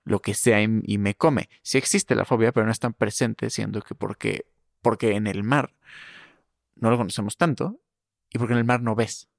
lo 0.03 0.21
que 0.21 0.33
sea 0.33 0.61
y, 0.61 0.67
y 0.83 0.97
me 0.97 1.15
come. 1.15 1.49
Sí 1.61 1.77
existe 1.77 2.15
la 2.15 2.25
fobia, 2.25 2.51
pero 2.51 2.65
no 2.65 2.71
es 2.71 2.79
tan 2.79 2.93
presente, 2.93 3.49
siendo 3.49 3.81
que 3.81 3.95
porque, 3.95 4.45
porque 4.81 5.15
en 5.15 5.27
el 5.27 5.43
mar 5.43 5.73
no 6.75 6.89
lo 6.89 6.97
conocemos 6.97 7.37
tanto 7.37 7.79
y 8.29 8.37
porque 8.37 8.53
en 8.53 8.59
el 8.59 8.65
mar 8.65 8.81
no 8.81 8.95
ves. 8.95 9.29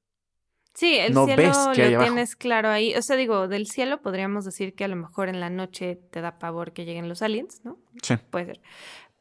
Sí, 0.74 0.96
el 0.96 1.12
No 1.12 1.26
cielo 1.26 1.42
ves 1.42 1.56
lo 1.66 1.72
tienes 1.72 2.36
claro 2.36 2.68
ahí. 2.68 2.94
O 2.94 3.02
sea, 3.02 3.16
digo, 3.16 3.48
del 3.48 3.66
cielo 3.66 4.00
podríamos 4.00 4.44
decir 4.44 4.74
que 4.74 4.84
a 4.84 4.88
lo 4.88 4.94
mejor 4.94 5.28
en 5.28 5.40
la 5.40 5.50
noche 5.50 5.96
te 6.10 6.20
da 6.20 6.38
pavor 6.38 6.72
que 6.72 6.84
lleguen 6.84 7.08
los 7.08 7.22
aliens, 7.22 7.62
¿no? 7.64 7.78
Sí. 8.02 8.14
Puede 8.30 8.46
ser. 8.46 8.60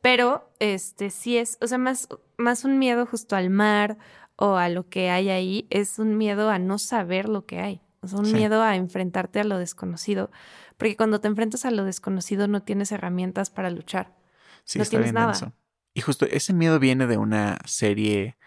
Pero, 0.02 0.54
este, 0.60 1.10
sí 1.10 1.38
es, 1.38 1.58
o 1.60 1.68
sea, 1.68 1.80
más, 1.80 2.10
más 2.38 2.64
un 2.64 2.78
miedo 2.78 3.08
justo 3.08 3.36
al 3.36 3.50
mar 3.50 3.98
o 4.38 4.56
a 4.56 4.70
lo 4.70 4.88
que 4.88 5.10
hay 5.10 5.30
ahí, 5.30 5.68
es 5.70 6.00
un 6.00 6.18
miedo 6.18 6.50
a 6.50 6.60
no 6.60 6.78
saber 6.80 7.28
lo 7.28 7.46
que 7.46 7.60
hay. 7.60 7.82
Sea, 8.04 8.20
un 8.20 8.26
Sí. 8.26 8.34
miedo 8.36 8.62
a 8.62 8.76
enfrentarte 8.76 9.40
a 9.42 9.44
lo 9.44 9.58
desconocido. 9.58 10.32
Porque 10.78 10.96
cuando 10.96 11.20
te 11.20 11.28
enfrentas 11.28 11.66
a 11.66 11.72
lo 11.72 11.84
desconocido 11.84 12.48
no 12.48 12.62
tienes 12.64 12.92
herramientas 12.92 13.50
para 13.50 13.70
luchar. 13.70 14.16
Sí, 14.64 14.80
No 14.80 14.84
está 14.84 14.92
tienes 14.92 15.08
bien 15.08 15.16
nada. 15.16 15.32
denso. 15.34 15.54
Y 15.94 16.02
justo 16.02 16.26
ese 16.28 16.54
miedo 16.54 16.80
viene 16.80 17.08
de 17.08 17.18
una 17.18 17.58
serie 17.66 18.38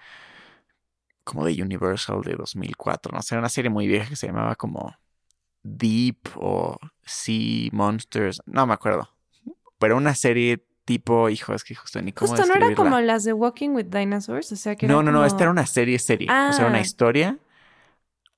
como 1.24 1.44
de 1.44 1.62
Universal 1.62 2.22
de 2.22 2.34
2004, 2.34 3.12
no 3.12 3.22
sé, 3.22 3.36
una 3.36 3.48
serie 3.48 3.70
muy 3.70 3.86
vieja 3.86 4.08
que 4.08 4.16
se 4.16 4.26
llamaba 4.26 4.54
como 4.56 4.94
Deep 5.62 6.18
o 6.36 6.76
Sea 7.04 7.68
Monsters, 7.72 8.40
no 8.46 8.66
me 8.66 8.74
acuerdo. 8.74 9.08
Pero 9.78 9.96
una 9.96 10.14
serie 10.14 10.64
tipo, 10.90 11.28
hijo, 11.28 11.54
es 11.54 11.62
que 11.62 11.76
justo 11.76 12.02
ni 12.02 12.10
cómo 12.10 12.32
Justo 12.32 12.44
no 12.46 12.54
era 12.54 12.74
como 12.74 13.00
las 13.00 13.22
de 13.22 13.32
Walking 13.32 13.70
with 13.70 13.86
Dinosaurs, 13.86 14.50
o 14.50 14.56
sea 14.56 14.74
que 14.74 14.88
No, 14.88 14.94
era 14.94 15.02
no, 15.04 15.12
no, 15.12 15.24
esta 15.24 15.44
era 15.44 15.52
una 15.52 15.64
serie 15.64 16.00
serie. 16.00 16.26
O 16.28 16.52
sea, 16.52 16.66
una 16.66 16.78
Ah. 16.78 16.80
historia 16.80 17.38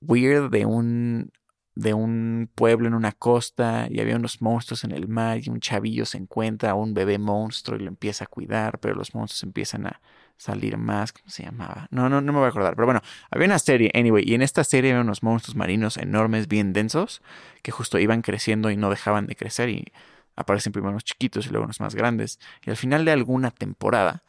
weird 0.01 0.51
de 0.51 0.65
un 0.67 1.31
de 1.75 1.95
un 1.95 2.47
pueblo 2.53 2.87
en 2.87 2.93
una 2.93 3.11
costa 3.11 3.87
y 3.89 3.99
había 3.99 4.15
unos 4.15 4.39
monstruos 4.43 4.83
en 4.83 4.91
el 4.91 5.07
mar 5.07 5.39
y 5.41 5.49
un 5.49 5.59
chavillo 5.59 6.05
se 6.05 6.19
encuentra 6.19 6.69
a 6.69 6.73
un 6.75 6.93
bebé 6.93 7.17
monstruo 7.17 7.79
y 7.79 7.81
lo 7.81 7.87
empieza 7.87 8.25
a 8.25 8.27
cuidar, 8.27 8.77
pero 8.77 8.93
los 8.93 9.15
monstruos 9.15 9.41
empiezan 9.41 9.87
a 9.87 9.99
salir 10.37 10.77
más, 10.77 11.11
¿cómo 11.11 11.31
se 11.31 11.41
llamaba? 11.41 11.87
No, 11.89 12.07
no, 12.09 12.21
no 12.21 12.31
me 12.33 12.37
voy 12.37 12.45
a 12.45 12.49
acordar, 12.49 12.75
pero 12.75 12.85
bueno, 12.85 13.01
había 13.31 13.47
una 13.47 13.57
serie, 13.57 13.89
anyway, 13.95 14.23
y 14.23 14.35
en 14.35 14.43
esta 14.43 14.63
serie 14.63 14.91
había 14.91 15.01
unos 15.01 15.23
monstruos 15.23 15.55
marinos 15.55 15.97
enormes, 15.97 16.47
bien 16.47 16.73
densos, 16.73 17.23
que 17.63 17.71
justo 17.71 17.97
iban 17.97 18.21
creciendo 18.21 18.69
y 18.69 18.77
no 18.77 18.91
dejaban 18.91 19.25
de 19.25 19.35
crecer 19.35 19.69
y 19.69 19.91
aparecen 20.35 20.71
primero 20.71 20.91
unos 20.91 21.03
chiquitos 21.03 21.45
y 21.45 21.49
luego 21.49 21.65
unos 21.65 21.79
más 21.79 21.95
grandes. 21.95 22.39
Y 22.65 22.69
al 22.69 22.77
final 22.77 23.05
de 23.05 23.11
alguna 23.11 23.51
temporada 23.51 24.23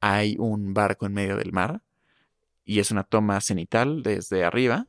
hay 0.00 0.36
un 0.38 0.74
barco 0.74 1.06
en 1.06 1.14
medio 1.14 1.36
del 1.36 1.52
mar 1.52 1.82
y 2.64 2.80
es 2.80 2.90
una 2.90 3.04
toma 3.04 3.40
cenital 3.40 4.02
desde 4.02 4.44
arriba 4.44 4.86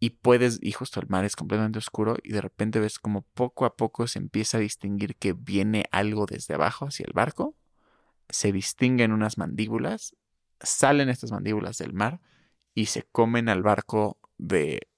y 0.00 0.10
puedes, 0.10 0.58
y 0.62 0.72
justo 0.72 1.00
el 1.00 1.08
mar 1.08 1.24
es 1.24 1.34
completamente 1.34 1.78
oscuro 1.78 2.16
y 2.22 2.32
de 2.32 2.40
repente 2.40 2.78
ves 2.78 2.98
como 2.98 3.22
poco 3.22 3.64
a 3.64 3.76
poco 3.76 4.06
se 4.06 4.18
empieza 4.18 4.58
a 4.58 4.60
distinguir 4.60 5.16
que 5.16 5.32
viene 5.32 5.86
algo 5.90 6.26
desde 6.26 6.54
abajo 6.54 6.86
hacia 6.86 7.04
el 7.04 7.12
barco, 7.12 7.56
se 8.28 8.52
distinguen 8.52 9.12
unas 9.12 9.38
mandíbulas, 9.38 10.14
salen 10.60 11.08
estas 11.08 11.32
mandíbulas 11.32 11.78
del 11.78 11.94
mar 11.94 12.20
y 12.74 12.86
se 12.86 13.04
comen 13.04 13.48
al 13.48 13.62
barco 13.62 14.18
de 14.36 14.88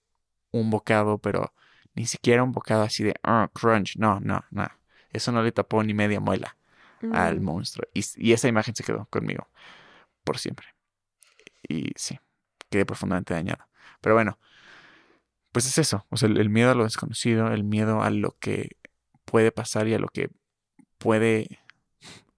un 0.51 0.71
bocado, 0.71 1.19
pero 1.19 1.55
ni 1.95 2.07
siquiera 2.07 2.43
un 2.43 2.53
bocado 2.53 2.83
así 2.83 3.03
de 3.05 3.15
"Ah, 3.23 3.51
crunch, 3.53 3.97
no, 3.97 4.21
no, 4.21 4.45
no, 4.51 4.69
eso 5.13 5.33
no 5.33 5.43
le 5.43 5.53
tapó 5.53 5.83
ni 5.83 5.95
media 5.95 6.21
muela 6.21 6.57
al 7.13 7.41
Mm. 7.41 7.45
monstruo. 7.45 7.89
Y, 7.95 8.05
y 8.17 8.33
esa 8.33 8.49
imagen 8.49 8.75
se 8.75 8.85
quedó 8.85 9.07
conmigo 9.07 9.49
por 10.25 10.39
siempre. 10.39 10.67
Y 11.69 11.93
sí, 11.97 12.19
quedé 12.69 12.85
profundamente 12.87 13.35
dañado. 13.35 13.67
Pero 14.01 14.15
bueno, 14.15 14.39
pues 15.53 15.67
es 15.67 15.79
eso. 15.79 16.07
O 16.11 16.17
sea, 16.17 16.29
el, 16.29 16.39
el 16.39 16.49
miedo 16.51 16.71
a 16.71 16.75
lo 16.75 16.85
desconocido, 16.85 17.49
el 17.53 17.65
miedo 17.65 18.03
a 18.03 18.11
lo 18.11 18.37
que 18.39 18.77
puede 19.25 19.51
pasar 19.53 19.89
y 19.89 19.95
a 19.95 19.99
lo 19.99 20.09
que 20.09 20.31
puede 20.99 21.61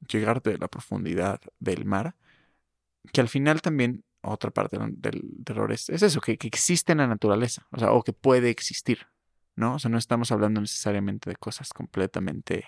llegar 0.08 0.42
de 0.42 0.58
la 0.58 0.68
profundidad 0.68 1.40
del 1.58 1.84
mar. 1.84 2.16
Que 3.12 3.20
al 3.20 3.28
final 3.28 3.60
también, 3.62 4.04
otra 4.22 4.50
parte 4.50 4.78
del 4.78 5.00
del 5.00 5.22
terror 5.44 5.72
es, 5.72 5.88
es 5.90 6.02
eso, 6.02 6.20
que, 6.20 6.38
que 6.38 6.46
existe 6.46 6.92
en 6.92 6.98
la 6.98 7.06
naturaleza. 7.06 7.66
O 7.70 7.78
sea, 7.78 7.92
o 7.92 8.02
que 8.02 8.12
puede 8.12 8.50
existir. 8.50 9.06
¿No? 9.56 9.74
O 9.74 9.78
sea, 9.78 9.90
no 9.90 9.98
estamos 9.98 10.32
hablando 10.32 10.60
necesariamente 10.60 11.30
de 11.30 11.36
cosas 11.36 11.72
completamente 11.72 12.64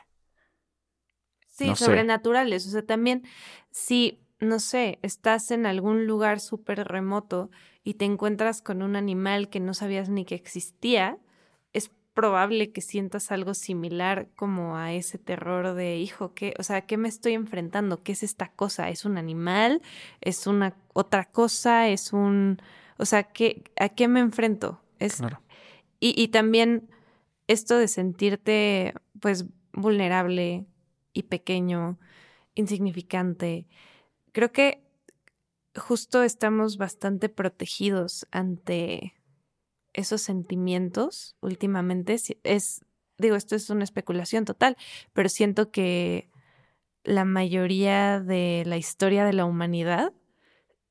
Sí, 1.49 1.69
no 1.69 1.77
sé. 1.77 1.85
sobrenaturales. 1.85 2.67
O 2.67 2.71
sea, 2.71 2.85
también 2.85 3.23
si 3.71 4.21
no 4.41 4.59
sé, 4.59 4.99
estás 5.03 5.51
en 5.51 5.67
algún 5.67 6.07
lugar 6.07 6.41
súper 6.41 6.85
remoto 6.85 7.51
y 7.83 7.95
te 7.95 8.05
encuentras 8.05 8.63
con 8.63 8.83
un 8.83 8.97
animal 8.97 9.49
que 9.49 9.61
no 9.61 9.75
sabías 9.75 10.09
ni 10.09 10.25
que 10.25 10.35
existía, 10.35 11.19
es 11.73 11.91
probable 12.13 12.73
que 12.73 12.81
sientas 12.81 13.31
algo 13.33 13.55
similar 13.55 14.29
como 14.37 14.77
a 14.77 14.93
ese 14.93 15.19
terror 15.19 15.75
de, 15.75 15.97
hijo, 15.99 16.35
¿qué, 16.35 16.55
o 16.59 16.63
sea, 16.63 16.83
¿qué 16.83 16.97
me 16.97 17.09
estoy 17.09 17.35
enfrentando? 17.35 18.03
¿Qué 18.03 18.13
es 18.13 18.23
esta 18.23 18.49
cosa? 18.53 18.91
¿Es 18.91 19.05
un 19.05 19.19
animal? 19.19 19.83
¿Es 20.21 20.47
una 20.47 20.75
otra 20.93 21.25
cosa? 21.25 21.89
¿Es 21.89 22.13
un, 22.13 22.61
o 22.99 23.05
sea, 23.07 23.25
¿qué, 23.25 23.65
¿a 23.79 23.89
qué 23.89 24.09
me 24.09 24.21
enfrento? 24.21 24.81
Es, 24.99 25.21
y, 26.07 26.29
también 26.29 26.91
esto 27.47 27.79
de 27.79 27.89
sentirte, 27.89 28.95
pues, 29.21 29.47
vulnerable 29.73 30.67
y 31.15 31.23
pequeño, 31.25 31.99
insignificante, 32.55 33.67
creo 34.33 34.53
que 34.53 34.85
justo 35.75 36.23
estamos 36.23 36.77
bastante 36.77 37.29
protegidos 37.29 38.27
ante 38.31 39.15
esos 39.95 40.21
sentimientos 40.21 41.37
últimamente. 41.41 42.17
Es, 42.43 42.85
digo, 43.19 43.37
esto 43.37 43.57
es 43.57 43.71
una 43.71 43.85
especulación 43.85 44.45
total, 44.45 44.77
pero 45.13 45.29
siento 45.29 45.71
que 45.71 46.29
la 47.03 47.25
mayoría 47.25 48.21
de 48.21 48.65
la 48.67 48.77
historia 48.77 49.25
de 49.25 49.33
la 49.33 49.45
humanidad 49.45 50.13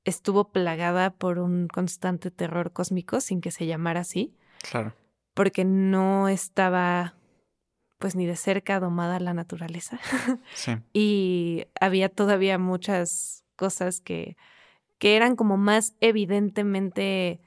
estuvo 0.06 0.52
plagada 0.52 1.12
por 1.12 1.40
un 1.40 1.68
constante 1.68 2.30
terror 2.32 2.74
cósmico, 2.74 3.22
sin 3.22 3.42
que 3.42 3.52
se 3.52 3.66
llamara 3.66 4.02
así. 4.02 4.36
Claro. 4.70 4.94
Porque 5.34 5.66
no 5.66 6.28
estaba 6.28 7.16
pues 8.04 8.18
ni 8.18 8.26
de 8.26 8.36
cerca 8.36 8.82
domada 8.82 9.20
la 9.22 9.34
naturaleza. 9.34 9.98
Sí. 10.54 10.74
y 10.92 11.66
había 11.80 12.10
todavía 12.10 12.58
muchas 12.58 13.46
cosas 13.56 14.02
que, 14.02 14.36
que 15.00 15.16
eran 15.16 15.38
como 15.38 15.56
más 15.56 15.96
evidentemente 16.02 17.40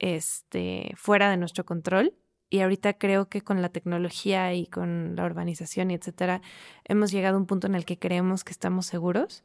este, 0.00 0.92
fuera 0.96 1.30
de 1.30 1.36
nuestro 1.36 1.64
control. 1.64 2.14
Y 2.50 2.60
ahorita 2.60 2.94
creo 2.94 3.28
que 3.28 3.42
con 3.42 3.62
la 3.62 3.70
tecnología 3.70 4.52
y 4.52 4.66
con 4.66 5.14
la 5.14 5.24
urbanización 5.24 5.90
y 5.90 5.94
etcétera, 5.94 6.42
hemos 6.84 7.12
llegado 7.12 7.36
a 7.36 7.38
un 7.38 7.46
punto 7.46 7.66
en 7.68 7.76
el 7.76 7.84
que 7.84 7.98
creemos 7.98 8.42
que 8.42 8.52
estamos 8.52 8.86
seguros. 8.86 9.44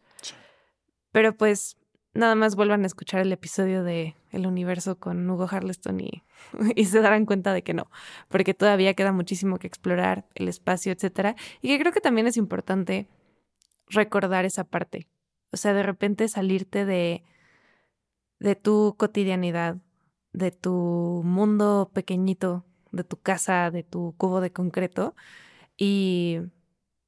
Pero 1.11 1.37
pues 1.37 1.77
nada 2.17 2.33
más 2.33 2.55
vuelvan 2.55 2.83
a 2.83 2.87
escuchar 2.87 3.21
el 3.21 3.31
episodio 3.31 3.83
de 3.83 4.15
El 4.31 4.47
Universo 4.47 4.99
con 4.99 5.29
Hugo 5.29 5.47
Harleston 5.49 5.99
y, 5.99 6.23
y, 6.75 6.85
se 6.85 7.01
darán 7.01 7.25
cuenta 7.25 7.53
de 7.53 7.63
que 7.63 7.73
no, 7.73 7.89
porque 8.27 8.53
todavía 8.53 8.95
queda 8.95 9.11
muchísimo 9.11 9.59
que 9.59 9.67
explorar, 9.67 10.25
el 10.35 10.47
espacio, 10.47 10.91
etcétera. 10.91 11.35
Y 11.61 11.69
que 11.69 11.79
creo 11.79 11.93
que 11.93 12.01
también 12.01 12.27
es 12.27 12.35
importante 12.35 13.07
recordar 13.87 14.45
esa 14.45 14.63
parte. 14.63 15.07
O 15.51 15.57
sea, 15.57 15.73
de 15.73 15.83
repente 15.83 16.27
salirte 16.27 16.85
de, 16.85 17.23
de 18.39 18.55
tu 18.55 18.95
cotidianidad, 18.97 19.77
de 20.33 20.51
tu 20.51 21.21
mundo 21.23 21.91
pequeñito, 21.93 22.65
de 22.91 23.03
tu 23.03 23.17
casa, 23.17 23.69
de 23.69 23.83
tu 23.83 24.15
cubo 24.17 24.41
de 24.41 24.51
concreto 24.51 25.15
y, 25.77 26.39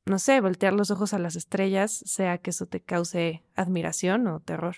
no 0.06 0.20
sé, 0.20 0.40
voltear 0.40 0.74
los 0.74 0.92
ojos 0.92 1.14
a 1.14 1.20
las 1.20 1.36
estrellas, 1.36 2.04
sea 2.06 2.38
que 2.38 2.52
eso 2.52 2.68
te 2.68 2.82
cause 2.82 3.44
admiración 3.56 4.28
o 4.28 4.40
terror. 4.40 4.76